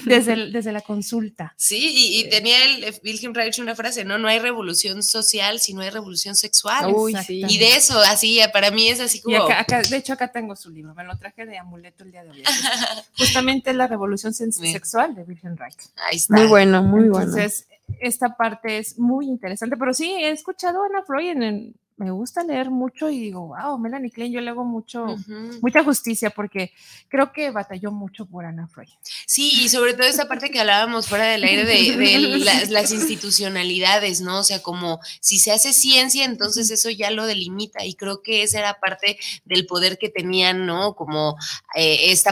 [0.05, 1.55] desde, el- desde la consulta.
[1.57, 4.19] Sí, y, y tenía el eh, Wilhelm Reich una frase, ¿no?
[4.19, 6.93] No hay revolución social si no hay revolución sexual.
[6.93, 7.41] Uy, sí.
[7.47, 9.37] Y de eso, así, para mí es así Y como...
[9.45, 12.23] acá, acá- de hecho, acá tengo su libro, me lo traje de amuleto el día
[12.23, 12.43] de hoy.
[13.17, 15.77] Justamente la revolución sexual de Wilhelm Reich.
[16.07, 16.35] Ahí está.
[16.35, 17.25] Muy bueno, muy bueno.
[17.25, 17.67] Entonces,
[17.99, 22.11] esta parte es muy interesante, pero sí, he escuchado a Ana Freud, en, en- me
[22.11, 25.17] gusta leer mucho y digo, wow, Melanie Klein, yo le hago mucho,
[25.61, 26.71] mucha justicia porque
[27.09, 28.89] creo que batalló mucho por Ana Freud.
[29.25, 32.91] Sí, y sobre todo esa parte que hablábamos fuera del aire de, de las, las
[32.91, 34.39] institucionalidades, ¿no?
[34.39, 38.43] O sea, como si se hace ciencia, entonces eso ya lo delimita y creo que
[38.43, 40.93] esa era parte del poder que tenían, ¿no?
[40.93, 41.35] Como
[41.75, 42.29] eh, este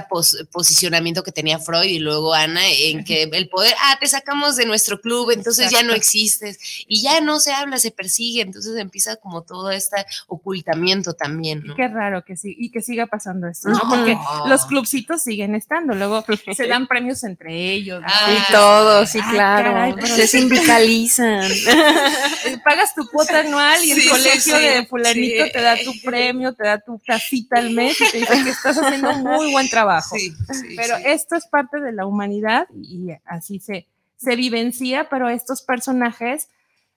[0.51, 4.67] posicionamiento que tenía Freud y luego Ana, en que el poder, ah, te sacamos de
[4.67, 9.15] nuestro club, entonces ya no existes y ya no se habla, se persigue, entonces empieza
[9.15, 11.75] como todo este ocultamiento también, ¿no?
[11.75, 13.75] Qué raro que sí, y que siga pasando esto, ¿no?
[13.77, 13.89] No.
[13.89, 16.23] Porque los clubcitos siguen estando, luego
[16.55, 18.01] se dan premios entre ellos.
[18.01, 18.07] ¿no?
[18.09, 19.71] Ah, Y todo, sí, claro.
[19.71, 21.49] caray, Se sindicalizan.
[22.63, 25.51] Pagas tu cuota anual y el Sí, colegio sí, de fulanito sí.
[25.51, 28.77] te da tu premio, te da tu casita al mes y te dice que estás
[28.77, 30.15] haciendo un muy buen trabajo.
[30.17, 31.03] Sí, sí, Pero sí.
[31.05, 33.87] esto es parte de la humanidad y así se,
[34.17, 36.49] se vivencia, pero estos personajes,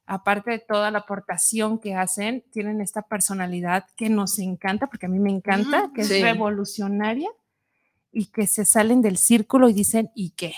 [0.09, 5.09] aparte de toda la aportación que hacen, tienen esta personalidad que nos encanta, porque a
[5.09, 7.29] mí me encanta, que es revolucionaria
[8.11, 10.55] y que se salen del círculo y dicen, ¿y qué?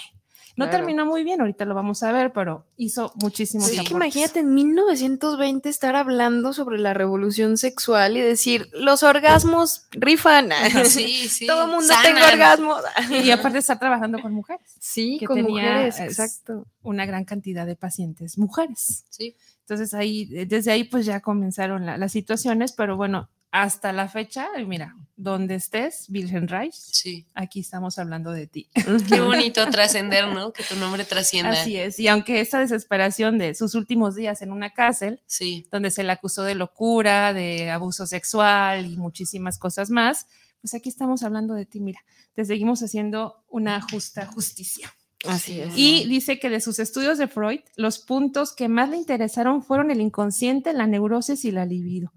[0.61, 0.79] No Claro.
[0.85, 4.41] terminó muy bien, ahorita lo vamos a ver, pero hizo muchísimos Sí, es que imagínate
[4.41, 10.51] en 1920 estar hablando sobre la revolución sexual y decir, los orgasmos rifan.
[10.85, 11.47] Sí, sí.
[11.47, 12.05] Todo el mundo Sanan.
[12.05, 12.83] tenga orgasmos.
[13.25, 14.63] Y aparte está trabajando con mujeres.
[14.79, 16.67] Sí, que con tenía, mujeres, es, exacto.
[16.83, 19.05] Una gran cantidad de pacientes mujeres.
[19.11, 19.37] Sí.
[19.63, 24.49] Entonces ahí, desde ahí pues ya comenzaron la- las situaciones, pero bueno, hasta la fecha,
[24.67, 27.27] mira, donde estés, Wilhelm Reich, Sí.
[27.35, 28.69] aquí estamos hablando de ti.
[29.09, 30.53] Qué bonito trascender, ¿no?
[30.53, 31.53] Que tu nombre trascienda.
[31.53, 35.67] Así es, y aunque esa desesperación de sus últimos días en una cárcel, Sí.
[35.71, 40.27] donde se le acusó de locura, de abuso sexual y muchísimas cosas más,
[40.61, 42.01] pues aquí estamos hablando de ti, mira,
[42.35, 44.93] te seguimos haciendo una justa justicia.
[45.27, 45.73] Así es.
[45.77, 49.91] Y dice que de sus estudios de Freud, los puntos que más le interesaron fueron
[49.91, 52.13] el inconsciente, la neurosis y la libido.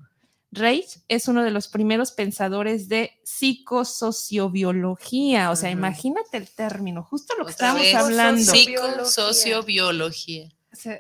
[0.53, 7.33] Reich es uno de los primeros pensadores de psicosociobiología, o sea, imagínate el término, justo
[7.37, 7.95] lo que Otra estábamos vez.
[7.95, 8.51] hablando.
[8.51, 10.49] Psicosociobiología.
[10.71, 10.99] O sea,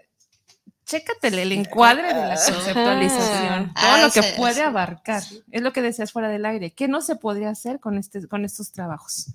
[0.85, 2.53] chécate el encuadre de la Ajá.
[2.53, 4.61] conceptualización, Ah, todo lo que sí, puede sí.
[4.61, 5.23] abarcar.
[5.51, 6.71] Es lo que decías fuera del aire.
[6.71, 9.27] ¿Qué no se podría hacer con, este, con estos trabajos?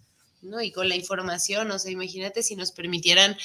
[0.42, 0.60] ¿no?
[0.62, 3.36] Y con la información, o sea, imagínate si nos permitieran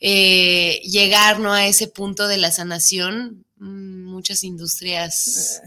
[0.00, 1.52] eh, llegar, ¿no?
[1.52, 5.62] A ese punto de la sanación, muchas industrias,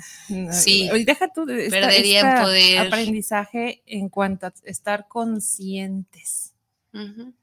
[0.52, 2.88] sí, Y deja tú de esta- perderían esta poder.
[2.88, 6.54] aprendizaje en cuanto a estar conscientes.
[6.94, 7.34] Ujú.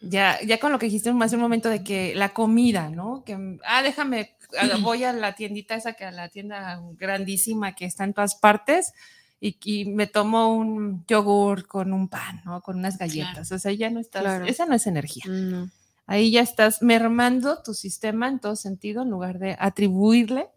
[0.00, 3.22] Ya, ya con lo que dijiste hace un momento de que la comida, ¿no?
[3.24, 4.34] Que, ah, déjame,
[4.82, 8.92] voy a la tiendita esa, que a la tienda grandísima que está en todas partes
[9.40, 12.62] y, y me tomo un yogur con un pan, ¿no?
[12.62, 13.52] Con unas galletas.
[13.52, 14.46] O sea, ya no estás, Claro.
[14.46, 15.24] esa no es energía.
[15.28, 15.70] No.
[16.06, 20.48] Ahí ya estás mermando tu sistema en todo sentido en lugar de atribuirle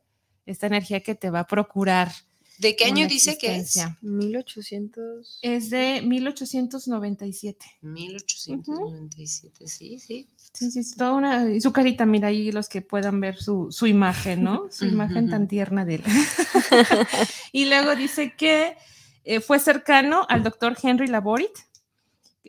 [0.46, 2.12] esta energía que te va a procurar.
[2.60, 3.62] ¿De qué año dice que es?
[3.62, 3.98] existencia.
[4.02, 5.40] 1800.
[5.42, 7.66] Es de 1897.
[7.82, 10.28] 1897, sí, sí.
[10.54, 11.50] Sí, sí, es toda una.
[11.50, 14.68] Y su carita, mira ahí los que puedan ver su, su imagen, ¿no?
[14.72, 16.04] Su imagen tan tierna de él.
[17.54, 18.76] y luego dice que
[19.24, 21.52] eh, fue cercano al doctor Henry Laborit,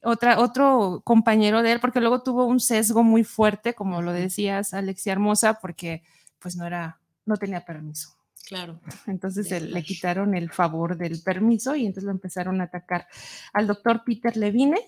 [0.03, 4.73] otra, otro compañero de él, porque luego tuvo un sesgo muy fuerte, como lo decías,
[4.75, 6.03] Alexia Hermosa, porque
[6.39, 8.17] pues no era, no tenía permiso.
[8.47, 8.81] Claro.
[9.07, 13.07] Entonces él- le quitaron el favor del permiso y entonces lo empezaron a atacar
[13.53, 14.79] al doctor Peter Levine,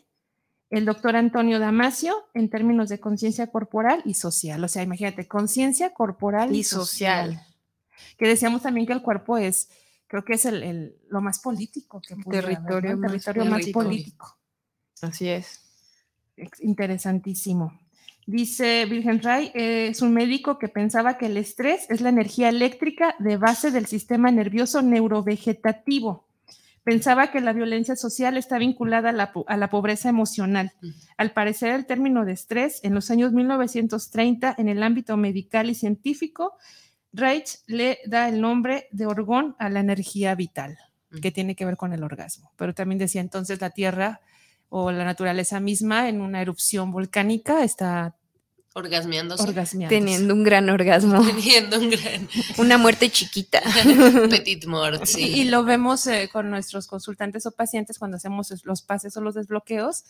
[0.70, 4.64] el doctor Antonio Damasio, en términos de conciencia corporal y social.
[4.64, 7.34] O sea, imagínate, conciencia corporal y, Y social.
[7.34, 7.46] social.
[8.18, 9.68] Que decíamos también que el cuerpo es,
[10.08, 12.30] creo que es el, el- lo más político que haber, ¿no?
[12.32, 13.82] territorio más territorio más político.
[13.82, 14.38] político.
[15.02, 15.60] Así es.
[16.60, 17.78] Interesantísimo.
[18.26, 22.48] Dice Wilhelm Reich, eh, es un médico que pensaba que el estrés es la energía
[22.48, 26.24] eléctrica de base del sistema nervioso neurovegetativo.
[26.84, 30.72] Pensaba que la violencia social está vinculada a la, a la pobreza emocional.
[31.16, 35.74] Al parecer, el término de estrés en los años 1930 en el ámbito medical y
[35.74, 36.54] científico,
[37.12, 40.78] Reich le da el nombre de orgón a la energía vital,
[41.20, 42.52] que tiene que ver con el orgasmo.
[42.56, 44.20] Pero también decía entonces la Tierra
[44.74, 48.16] o la naturaleza misma en una erupción volcánica está
[48.74, 49.42] Orgasmeándose.
[49.42, 49.94] orgasmeando.
[49.94, 51.22] Teniendo un gran orgasmo.
[51.26, 53.60] Teniendo un gran Una muerte chiquita.
[54.30, 55.24] petit mort, sí.
[55.24, 59.34] Y lo vemos eh, con nuestros consultantes o pacientes cuando hacemos los pases o los
[59.34, 60.04] desbloqueos,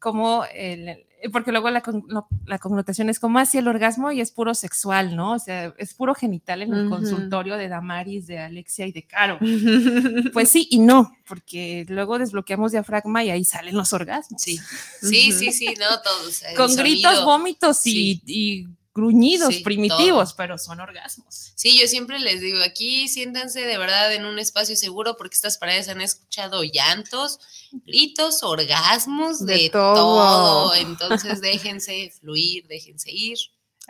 [0.00, 4.20] como el, porque luego la, con- lo- la connotación es como así el orgasmo y
[4.20, 5.32] es puro sexual, ¿no?
[5.32, 9.38] O sea, es puro genital en el consultorio de Damaris, de Alexia y de Caro.
[10.32, 14.40] Pues sí y no, porque luego desbloqueamos diafragma y ahí salen los orgasmos.
[14.40, 14.58] Sí,
[15.02, 16.42] sí, sí, sí, no, todos.
[16.56, 18.68] Con gritos, vómitos y, y
[18.98, 20.36] gruñidos Sí, primitivos, todo.
[20.36, 21.52] pero son orgasmos.
[21.54, 25.56] Sí, yo siempre les digo, aquí siéntanse de verdad en un espacio seguro porque estas
[25.58, 27.40] paredes han escuchado llantos,
[27.86, 29.94] gritos, orgasmos, de, De todo.
[29.94, 30.74] todo.
[30.74, 33.38] Entonces déjense fluir, déjense ir.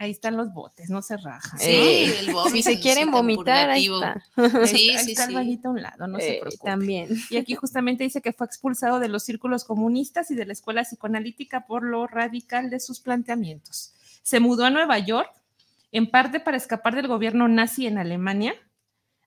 [0.01, 1.59] Ahí están los botes, no se rajan.
[1.59, 4.23] Sí, Eh, el vómito, si se quieren vomitar, ahí está.
[4.65, 5.35] Sí, ahí sí, está el sí.
[5.35, 6.65] bañito a un lado, no se Eh, preocupe.
[6.65, 7.21] también.
[7.31, 10.83] Y aquí justamente dice que fue expulsado de los círculos comunistas y de la escuela
[10.85, 13.93] psicoanalítica por lo radical de sus planteamientos.
[14.29, 15.31] Se mudó a Nueva York,
[15.91, 18.53] en parte para escapar del gobierno nazi en Alemania.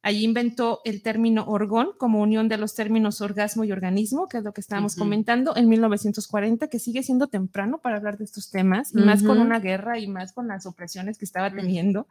[0.04, 4.43] Allí inventó el término orgón como unión de los términos orgasmo y organismo, que es
[4.43, 8.93] lo que estábamos comentando en 1940, que sigue siendo temprano para hablar de estos temas,
[8.93, 11.56] y más con una guerra y más con las opresiones que estaba Ujú.
[11.56, 12.06] teniendo.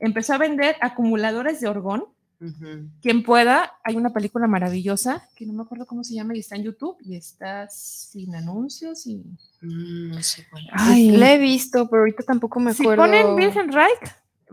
[0.00, 2.06] Empezó a vender acumuladores de orgón
[2.40, 2.90] Ujú.
[3.00, 6.54] quien pueda, hay una película maravillosa que no me acuerdo cómo se llama y está
[6.56, 9.22] en YouTube y está sin anuncios y
[9.62, 10.66] Mm, No sé cuál.
[10.72, 11.12] Ay.
[11.12, 13.04] La he visto, pero ahorita tampoco me si acuerdo.
[13.04, 14.00] ponen Virgen Reich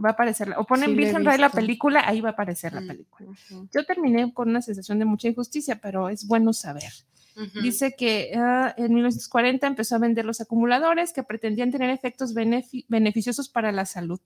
[0.04, 2.72] va a aparecer la- o ponen Sí, Virgen Reich la película ahí va a aparecer
[2.74, 2.88] la Mm.
[2.88, 3.68] película Ujú.
[3.72, 6.92] yo terminé con una sensación de mucha injusticia pero es bueno saber
[7.36, 7.62] Ujú.
[7.64, 12.86] Dice que ah, en 1940 empezó a vender los acumuladores que pretendían tener efectos benefi-
[12.88, 14.20] beneficiosos para la salud.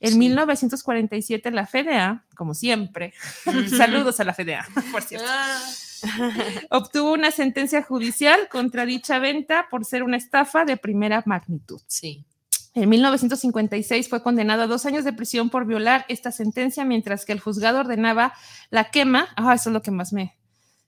[0.00, 0.18] En Sí.
[0.18, 3.14] 1947 la FDA, como siempre,
[3.76, 5.26] saludos a la FDA, por cierto,
[6.70, 11.80] obtuvo una sentencia judicial contra dicha venta por ser una estafa de primera magnitud.
[11.86, 12.24] Sí.
[12.74, 17.32] En 1956 fue condenado a dos años de prisión por violar esta sentencia, mientras que
[17.32, 18.34] el juzgado ordenaba
[18.70, 19.28] la quema.
[19.36, 20.36] Ah, eso es lo que más me,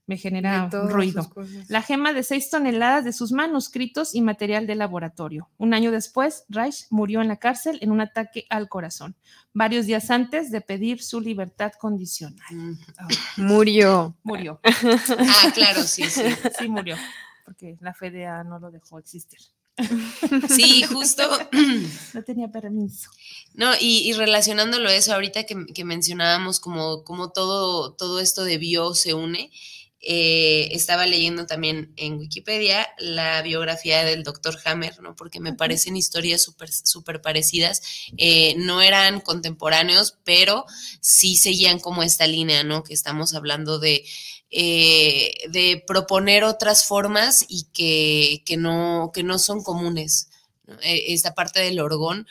[0.06, 1.28] me genera ruido.
[1.68, 5.48] La gema de seis toneladas de sus manuscritos y material de laboratorio.
[5.58, 9.16] Un año después, Reich murió en la cárcel en un ataque al corazón,
[9.52, 12.38] varios días antes de pedir su libertad condicional.
[12.98, 14.16] Ah, Murió.
[14.22, 14.60] murió.
[15.18, 16.22] Ah, claro, sí, sí.
[16.58, 16.96] Sí, murió,
[17.44, 19.40] porque la FDA no lo dejó existir.
[20.48, 21.22] Sí, justo.
[22.14, 23.10] No tenía permiso.
[23.54, 28.44] No, y, y relacionándolo a eso, ahorita que, que mencionábamos como, como todo, todo esto
[28.44, 29.50] de bio se une,
[30.00, 35.16] eh, estaba leyendo también en Wikipedia la biografía del doctor Hammer, ¿no?
[35.16, 37.82] Porque me parecen historias súper súper parecidas.
[38.16, 40.66] Eh, no eran contemporáneos, pero
[41.00, 42.82] sí seguían como esta línea, ¿no?
[42.84, 44.04] Que estamos hablando de,
[44.50, 50.28] eh, de proponer otras formas y que, que, no, que no son comunes.
[50.66, 50.74] ¿no?
[50.82, 52.26] Eh, Esta parte del orgón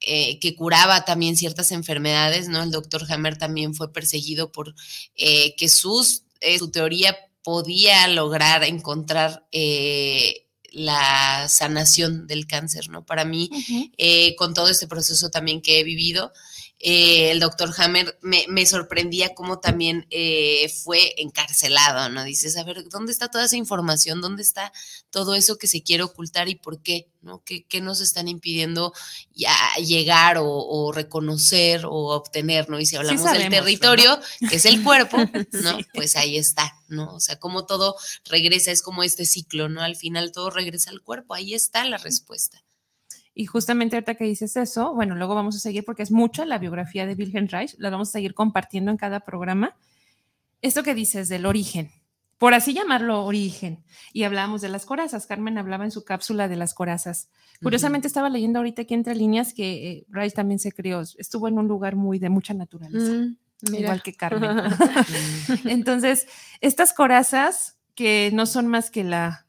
[0.00, 2.62] eh, que curaba también ciertas enfermedades, ¿no?
[2.62, 4.74] El doctor Hammer también fue perseguido por
[5.16, 13.06] eh, que sus, eh, su teoría podía lograr encontrar eh, la sanación del cáncer, ¿no?
[13.06, 13.50] Para mí,
[13.96, 16.32] eh, con todo este proceso también que he vivido,
[16.78, 22.22] eh, el doctor Hammer me, me sorprendía cómo también eh, fue encarcelado, ¿no?
[22.24, 24.20] Dices, a ver, ¿dónde está toda esa información?
[24.20, 24.72] ¿Dónde está
[25.10, 27.08] todo eso que se quiere ocultar y por qué?
[27.22, 27.42] ¿no?
[27.44, 28.92] ¿Qué, qué nos están impidiendo
[29.34, 29.54] ya
[29.84, 32.78] llegar o, o reconocer o obtener, ¿no?
[32.78, 35.18] Y si hablamos del sabemos, territorio, que es el cuerpo,
[35.52, 35.78] ¿no?
[35.78, 35.86] Sí.
[35.92, 37.14] Pues ahí está, ¿no?
[37.14, 39.82] O sea, como todo regresa, es como este ciclo, ¿no?
[39.82, 42.62] Al final todo regresa al cuerpo, ahí está la respuesta.
[43.38, 46.56] Y justamente ahorita que dices eso, bueno, luego vamos a seguir porque es mucha la
[46.56, 49.76] biografía de Wilhelm Reich, la vamos a seguir compartiendo en cada programa.
[50.62, 51.90] Esto que dices del origen,
[52.38, 53.84] por así llamarlo origen,
[54.14, 57.28] y hablábamos de las corazas, Carmen hablaba en su cápsula de las corazas.
[57.62, 61.58] Curiosamente estaba leyendo ahorita aquí entre líneas que eh, Reich también se crió, estuvo en
[61.58, 63.36] un lugar muy de mucha naturaleza, Mm,
[63.70, 63.80] mira.
[63.82, 64.48] igual que Carmen.
[65.66, 66.26] Entonces,
[66.62, 69.45] estas corazas que no son más que la,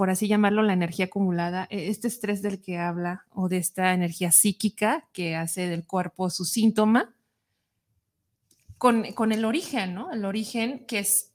[0.00, 3.92] por así llamarlo, la energía acumulada, eh, este estrés del que habla o de esta
[3.92, 7.14] energía psíquica que hace del cuerpo su síntoma,
[8.78, 10.10] con, con el origen, ¿no?
[10.10, 11.34] El origen que es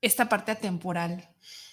[0.00, 1.28] esta parte atemporal,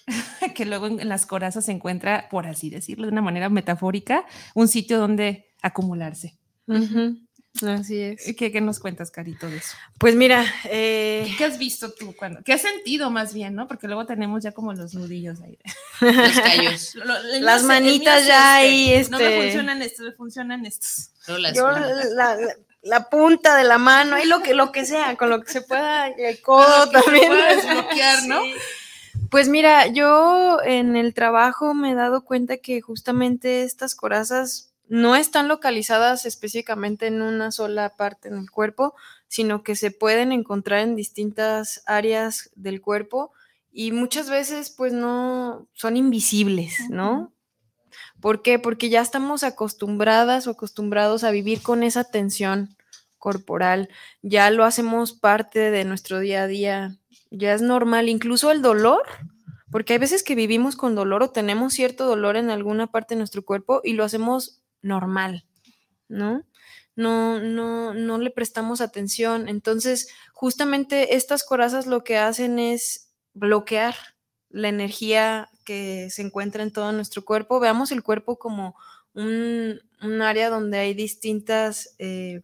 [0.54, 4.68] que luego en, las corazas se encuentra, por así decirlo, de una manera metafórica, un
[4.68, 6.38] sitio donde acumularse.
[6.66, 7.25] Ujú,
[7.62, 8.34] Así es.
[8.36, 9.76] ¿Qué, qué nos cuentas, Carito, de eso?
[9.98, 12.14] Pues mira, eh, ¿Qué has visto tú?
[12.16, 13.66] Cuando, ¿Qué has sentido más bien, no?
[13.68, 15.58] Porque luego tenemos ya como los nudillos ahí.
[16.00, 16.94] Los callos.
[16.96, 18.68] Lo- lo- el Las mío manitas ya este.
[18.68, 21.10] ahí, No me este- funcionan estos, me funcionan estos.
[21.28, 24.84] No las yo la, la- la punta de la mano, ahí lo que, lo que
[24.86, 27.26] sea, con lo que se pueda, el codo que se también.
[27.28, 28.42] pueda desbloquear, ¿no?
[28.44, 28.54] Sí.
[29.28, 35.16] Pues mira, yo en el trabajo me he dado cuenta que justamente estas corazas no
[35.16, 38.94] están localizadas específicamente en una sola parte en el cuerpo,
[39.28, 43.32] sino que se pueden encontrar en distintas áreas del cuerpo
[43.72, 47.32] y muchas veces pues no son invisibles, ¿no?
[48.20, 48.58] ¿Por qué?
[48.58, 52.76] Porque ya estamos acostumbradas o acostumbrados a vivir con esa tensión
[53.18, 53.88] corporal,
[54.22, 56.96] ya lo hacemos parte de nuestro día a día,
[57.30, 59.02] ya es normal, incluso el dolor,
[59.70, 63.18] porque hay veces que vivimos con dolor o tenemos cierto dolor en alguna parte de
[63.18, 65.44] nuestro cuerpo y lo hacemos normal,
[66.08, 66.44] ¿no?
[66.94, 69.48] No, no, no le prestamos atención.
[69.48, 73.94] Entonces, justamente estas corazas lo que hacen es bloquear
[74.48, 77.60] la energía que se encuentra en todo nuestro cuerpo.
[77.60, 78.76] Veamos el cuerpo como
[79.12, 79.80] un,
[80.22, 82.40] área donde hay distintas eh,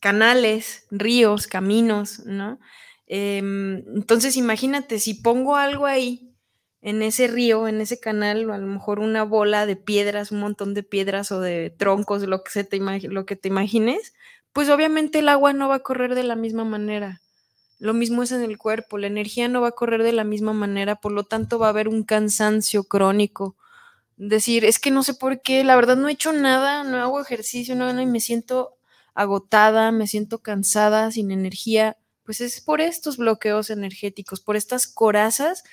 [0.00, 2.58] canales, ríos, caminos, ¿no?
[3.06, 6.31] Em, entonces, imagínate, si pongo algo ahí,
[6.82, 10.74] en ese río, en ese canal, a lo mejor una bola de piedras, un montón
[10.74, 14.14] de piedras o de troncos, lo que, se te lo que te imagines,
[14.52, 17.20] pues obviamente el agua no va a correr de la misma manera.
[17.78, 20.52] Lo mismo es en el cuerpo, la energía no va a correr de la misma
[20.52, 23.56] manera, por lo tanto va a haber un cansancio crónico.
[24.16, 27.20] Decir, es que no sé por qué, la verdad no he hecho nada, no hago
[27.20, 28.76] ejercicio, no, no, y me siento
[29.14, 35.64] agotada, me siento cansada, sin energía, pues es por estos bloqueos energéticos, por estas corazas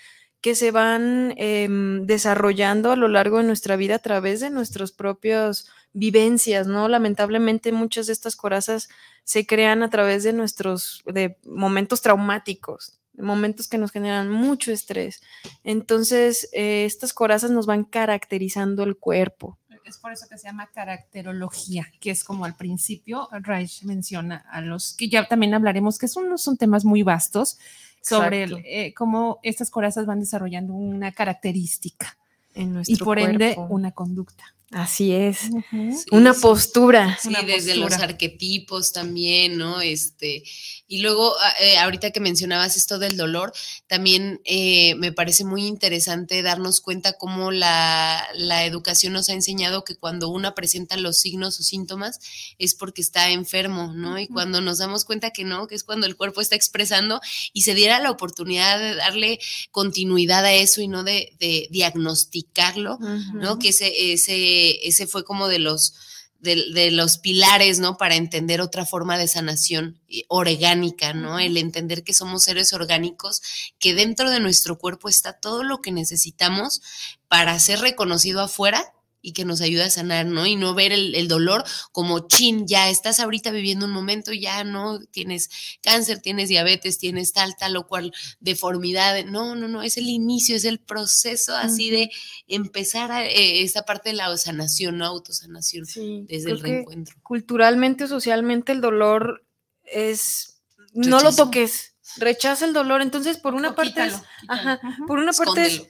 [0.42, 4.92] que se van em, desarrollando a lo largo de nuestra vida a través de nuestras
[4.92, 6.88] propias vivencias, ¿no?
[6.88, 8.90] Lamentablemente muchas de estas corazas
[9.24, 12.96] se crean a través de nuestros de momentos traumáticos.
[13.18, 15.22] momentos que nos generan mucho estrés.
[15.66, 19.58] Entonces, eh, estas corazas nos van caracterizando el cuerpo.
[19.84, 24.62] Es por eso que se llama caracterología, que es como al principio Reich menciona a
[24.62, 27.58] los que ya también hablaremos, que son, son temas muy vastos
[28.02, 32.18] sobre el, eh, cómo estas corazas van desarrollando una característica
[32.54, 34.56] en nuestro y por ende una conducta.
[34.72, 35.40] Así es.
[35.40, 36.42] Sí, Una sí.
[36.42, 37.18] postura.
[37.22, 39.82] Sí, Una desde los arquetipos también, ¿no?
[39.82, 40.44] Este,
[40.88, 43.52] y luego, a- eh, ahorita que mencionabas esto del dolor,
[43.88, 49.84] también eh, me parece muy interesante darnos cuenta cómo la, la educación nos ha enseñado
[49.84, 52.20] que cuando una presenta los signos o síntomas
[52.60, 54.20] es porque está enfermo, ¿no?
[54.20, 57.22] Y cuando nos damos cuenta que no, que es cuando el cuerpo está expresando
[57.54, 59.40] y se diera la oportunidad de darle
[59.72, 63.00] continuidad a eso y no de, de diagnosticarlo,
[63.34, 63.58] ¿no?
[63.60, 65.94] Que ese, ese, ese fue como de los,
[66.40, 67.98] de, de los pilares, ¿no?
[67.98, 71.40] Para entender otra forma de sanación orgánica, ¿no?
[71.40, 73.42] El entender que somos seres orgánicos,
[73.80, 76.82] que dentro de nuestro cuerpo está todo lo que necesitamos
[77.28, 80.46] para ser reconocido afuera y que nos ayude a sanar, ¿no?
[80.46, 84.64] Y no ver el, el dolor como chin, ya estás ahorita viviendo un momento, ya
[84.64, 85.50] no tienes
[85.82, 89.26] cáncer, tienes diabetes, tienes tal, tal o cual deformidad.
[89.26, 92.12] No, no, no, es el inicio, es el proceso así de
[92.48, 95.06] empezar a, eh, esta parte de la sanación, ¿no?
[95.06, 95.86] Autosanación
[96.28, 97.16] desde el reencuentro.
[97.24, 99.46] Culturalmente, socialmente, el dolor
[99.84, 100.62] es.
[100.94, 101.96] No lo toques.
[102.18, 103.02] Rechaza el dolor.
[103.02, 104.16] Entonces, por una parte es.
[104.48, 104.80] Ajá.
[105.08, 105.84] Por una parte es.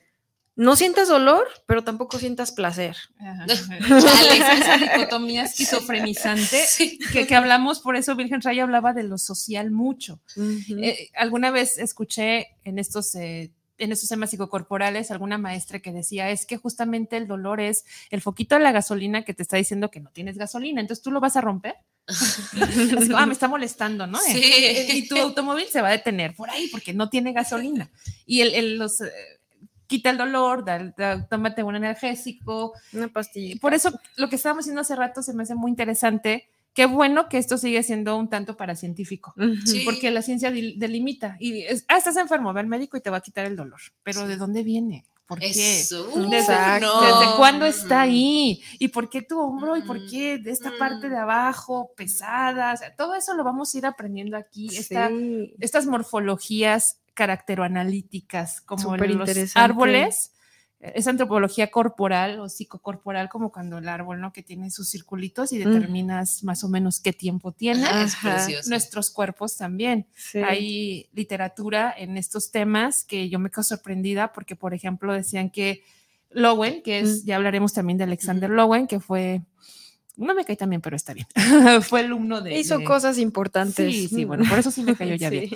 [0.62, 2.98] No sientas dolor, pero tampoco sientas placer.
[3.48, 6.64] Esa dicotomía esquizofrenizante
[7.14, 10.20] que, que hablamos, por eso Virgen Raya hablaba de lo social mucho.
[10.38, 16.30] Eh, alguna vez escuché en estos, eh, en estos temas psicocorporales alguna maestra que decía,
[16.30, 19.90] es que justamente el dolor es el foquito de la gasolina que te está diciendo
[19.90, 21.76] que no tienes gasolina, entonces tú lo vas a romper.
[22.08, 24.18] Así como, ah, me está molestando, ¿no?
[24.20, 24.42] Sí.
[24.44, 27.90] Eh, Y tu automóvil se va a detener por ahí porque no tiene gasolina.
[28.26, 28.98] Y el, el- los...
[29.90, 32.74] quita el dolor, da- da- tómate un energésico.
[32.94, 33.56] Una pastilla.
[33.60, 36.48] Por eso lo que estábamos haciendo hace rato se me hace muy interesante.
[36.74, 39.34] Qué bueno que esto sigue siendo un tanto paracientífico,
[39.66, 39.82] Sí.
[39.84, 43.18] porque la ciencia delimita y es, ah, estás enfermo, ve al médico y te va
[43.18, 43.80] a quitar el dolor.
[44.04, 45.04] Pero ¿de dónde viene?
[45.26, 45.50] ¿Por qué?
[45.50, 47.02] Eso, ¿Desde, Exacto.
[47.02, 48.62] desde cuándo está ahí?
[48.80, 49.76] ¿Y por qué tu hombro?
[49.78, 52.74] ¿Y por qué de esta parte de abajo pesada?
[52.74, 54.70] O sea, todo eso lo vamos a ir aprendiendo aquí.
[54.76, 55.54] Esta- Sí.
[55.60, 60.32] estas morfologías caracteroanalíticas, como los árboles,
[60.80, 64.32] eh, es antropología corporal o psicocorporal, como cuando el árbol, ¿no?
[64.32, 65.64] Que tiene sus circulitos y Mm.
[65.70, 67.86] determinas más o menos qué tiempo tiene.
[67.86, 68.36] Ajá, es Ajá.
[68.36, 68.70] precioso.
[68.70, 70.08] Nuestros cuerpos también.
[70.16, 70.40] Sí.
[70.40, 75.84] Hay literatura en estos temas que yo me quedo sorprendida porque, por ejemplo, decían que
[76.32, 77.26] Lowen, que es, Mm.
[77.28, 79.42] ya hablaremos también de Alexander Lowen, que fue,
[80.26, 81.28] no me cae también, pero está bien,
[81.82, 82.58] fue alumno de...
[82.60, 83.92] Hizo de- cosas importantes.
[83.94, 85.40] Sí, sí, bueno, por eso sí me cayó ya Sí.
[85.40, 85.52] bien.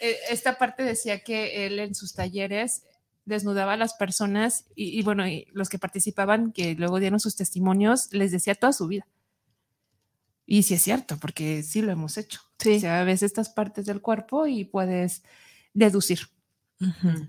[0.00, 2.82] Eh, Esta parte decía que él en sus talleres
[3.24, 7.34] desnudaba a las personas y, y bueno, y los que participaban, que luego dieron sus
[7.36, 9.06] testimonios, les decía toda su vida.
[10.46, 12.40] Y sí es cierto, porque sí lo hemos hecho.
[12.64, 15.24] O sea, ves estas partes del cuerpo y puedes
[15.74, 16.20] deducir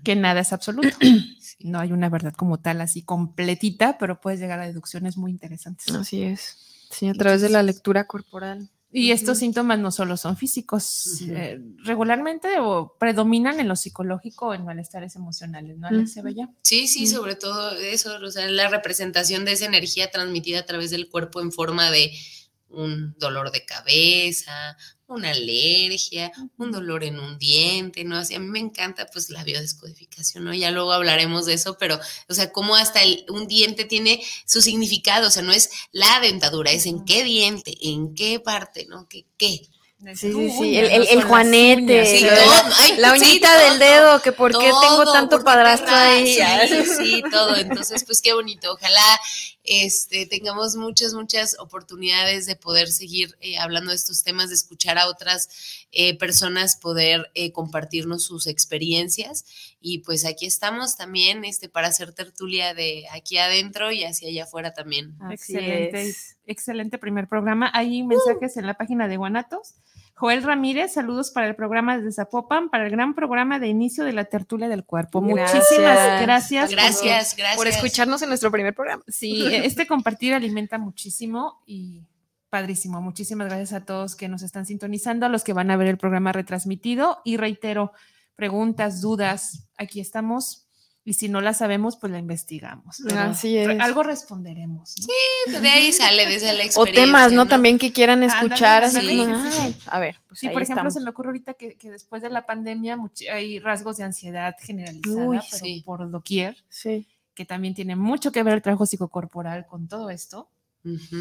[0.04, 0.96] que nada es absoluto.
[1.60, 5.92] No hay una verdad como tal así completita, pero puedes llegar a deducciones muy interesantes.
[5.92, 6.56] Así es.
[6.88, 8.70] Sí, a través de la lectura corporal.
[8.90, 14.54] Y estos síntomas no solo son físicos, eh, regularmente o predominan en lo psicológico o
[14.54, 16.28] en malestares emocionales, ¿no, Alexia Ujú.
[16.28, 16.48] Bella?
[16.62, 20.90] Sí, sí, sobre todo eso, o sea, la representación de esa energía transmitida a través
[20.90, 22.12] del cuerpo en forma de
[22.70, 24.76] un dolor de cabeza,
[25.08, 28.16] una alergia, un dolor en un diente, ¿no?
[28.16, 30.54] Así, a mí me encanta pues la biodescodificación, ¿no?
[30.54, 31.98] Ya luego hablaremos de eso, pero,
[32.28, 36.20] o sea, cómo hasta el- un diente tiene su significado, o sea, no es la
[36.20, 39.08] dentadura, es en qué diente, en qué parte, ¿no?
[39.08, 39.24] ¿Qué?
[39.36, 39.68] qué?
[40.14, 40.78] Sí, sí, sí.
[40.78, 42.06] El, el- el juanete.
[42.06, 45.30] Sí, todo, la, ay, la sí, uñita todo, del dedo, que por qué tengo tanto
[45.30, 46.36] ¿por qué padrastro ahí.
[46.68, 47.56] Sí, sí, todo.
[47.56, 48.72] Entonces, pues qué bonito.
[48.72, 49.20] Ojalá
[49.64, 54.98] este, tengamos muchas, muchas oportunidades de poder seguir eh, hablando de estos temas, de escuchar
[54.98, 55.48] a otras
[55.92, 59.44] eh, personas, poder eh, compartirnos sus experiencias.
[59.80, 64.44] Y pues aquí estamos también este, para hacer tertulia de aquí adentro y hacia allá
[64.44, 65.16] afuera también.
[65.30, 66.14] Excelente,
[66.46, 67.70] excelente primer programa.
[67.72, 69.74] Hay mensajes en la página de Guanatos.
[70.14, 74.12] Joel Ramírez, saludos para el programa desde Zapopan, para el gran programa de inicio de
[74.12, 75.22] la tertulia del cuerpo.
[75.22, 76.70] Muchísimas gracias.
[76.72, 77.56] Gracias, por- gracias.
[77.56, 79.04] Por escucharnos en nuestro primer programa.
[79.06, 82.02] Sí, este compartir alimenta muchísimo y
[82.50, 83.00] padrísimo.
[83.00, 85.98] Muchísimas gracias a todos que nos están sintonizando, a los que van a ver el
[85.98, 87.18] programa retransmitido.
[87.24, 87.92] Y reitero,
[88.36, 90.64] preguntas, dudas, aquí estamos
[91.04, 92.98] Y si no la sabemos, pues la investigamos.
[93.02, 93.80] Pero Así es.
[93.80, 94.94] Algo responderemos.
[94.98, 95.06] ¿no?
[95.06, 97.02] Sí, de ahí sale, desde la O experiencia.
[97.06, 97.46] temas, ¿no?
[97.46, 98.84] También que quieran Ándale, escuchar.
[98.84, 99.78] así ándale, como, sí, sí, "Ay, sí.
[99.86, 100.94] A ver, pues Sí, ahí por ejemplo, estamos.
[100.94, 102.98] se me ocurre ahorita que, que después de la pandemia
[103.32, 105.82] hay rasgos de ansiedad generalizada, Uy, pero sí.
[105.86, 107.06] por doquier, Sí.
[107.32, 110.50] que también tiene mucho que ver el trabajo psicocorporal con todo esto.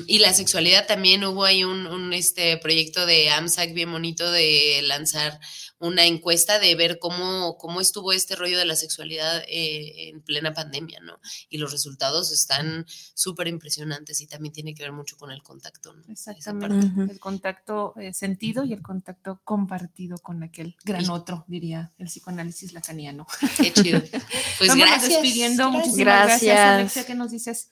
[0.07, 4.81] Y la sexualidad también hubo ahí un, un, este proyecto de AMSAC bien bonito de
[4.83, 5.39] lanzar
[5.79, 10.53] una encuesta de ver cómo, cómo estuvo este rollo de la sexualidad eh, en plena
[10.53, 11.19] pandemia, ¿no?
[11.49, 15.93] Y los resultados están súper impresionantes y también tiene que ver mucho con el contacto,
[15.93, 16.03] ¿no?
[16.07, 17.11] Exactamente.
[17.11, 22.07] El contacto eh, sentido y el contacto compartido con aquel gran Y- otro, diría el
[22.07, 23.27] psicoanálisis lacaniano.
[23.57, 24.01] Qué chido.
[24.57, 25.09] Pues gracias.
[25.09, 25.69] despidiendo.
[25.71, 25.85] Gracias.
[25.87, 26.79] Muchísimas gracias, Gracias.
[26.79, 27.05] Alexia.
[27.05, 27.69] ¿Qué nos dices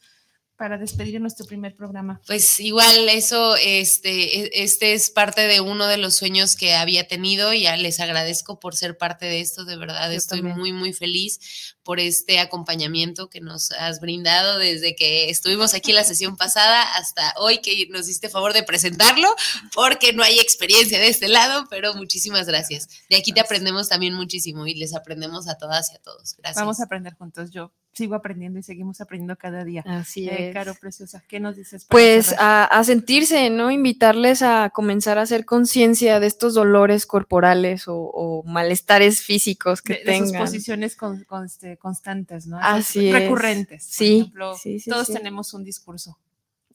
[0.58, 2.22] para despedir nuestro primer programa?
[2.28, 7.08] Pues igual eso, este, e- este es parte de uno de los sueños que había
[7.08, 10.58] tenido y ya les agradezco por ser parte de esto, de verdad Yo estoy también.
[10.58, 16.03] muy, muy feliz por este acompañamiento que nos has brindado desde que estuvimos aquí la
[16.03, 19.28] sesión pasada hasta hoy que nos diste favor de presentarlo,
[19.74, 22.88] porque no hay experiencia de este lado, pero muchísimas gracias.
[23.10, 26.36] De aquí te aprendemos también muchísimo y les aprendemos a todas y a todos.
[26.38, 26.56] Gracias.
[26.62, 27.51] Vamos a aprender juntos.
[27.51, 29.82] Yo sigo aprendiendo y seguimos aprendiendo cada día.
[29.88, 30.54] Así Eh, es.
[30.54, 31.86] Caro Preciosa, ¿qué nos dices?
[31.89, 33.72] Pues a, a sentirse, ¿no?
[33.72, 39.93] Invitarles a comenzar a hacer conciencia de estos dolores corporales o, o malestares físicos que
[39.93, 40.46] de, de sus tengan.
[40.46, 42.60] posiciones con- con- este, constantes, ¿no?
[42.62, 43.14] Así es.
[43.14, 43.86] recurrentes.
[43.86, 45.14] Por Sí, ejemplo, sí, sí, todos sí.
[45.14, 46.18] tenemos un discurso.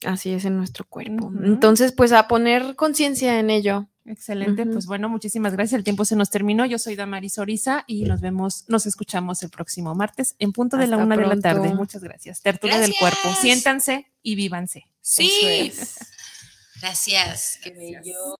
[0.06, 1.30] Así es en nuestro cuerpo.
[1.44, 3.86] Entonces, pues a poner conciencia en ello.
[4.06, 5.78] Excelente, pues bueno, muchísimas gracias.
[5.78, 6.64] El tiempo se nos terminó.
[6.64, 10.86] Yo soy Damaris Oriza y nos vemos, nos escuchamos el próximo martes en punto de
[10.86, 11.74] la una de la tarde.
[11.74, 12.40] Muchas gracias.
[12.40, 13.18] Tertulia del cuerpo.
[13.22, 13.42] Gracias.
[13.42, 14.86] Siéntanse y vívanse.
[15.00, 15.30] Sí.
[15.42, 15.98] Es.
[16.80, 17.58] Gracias.
[17.62, 18.39] Qué bello.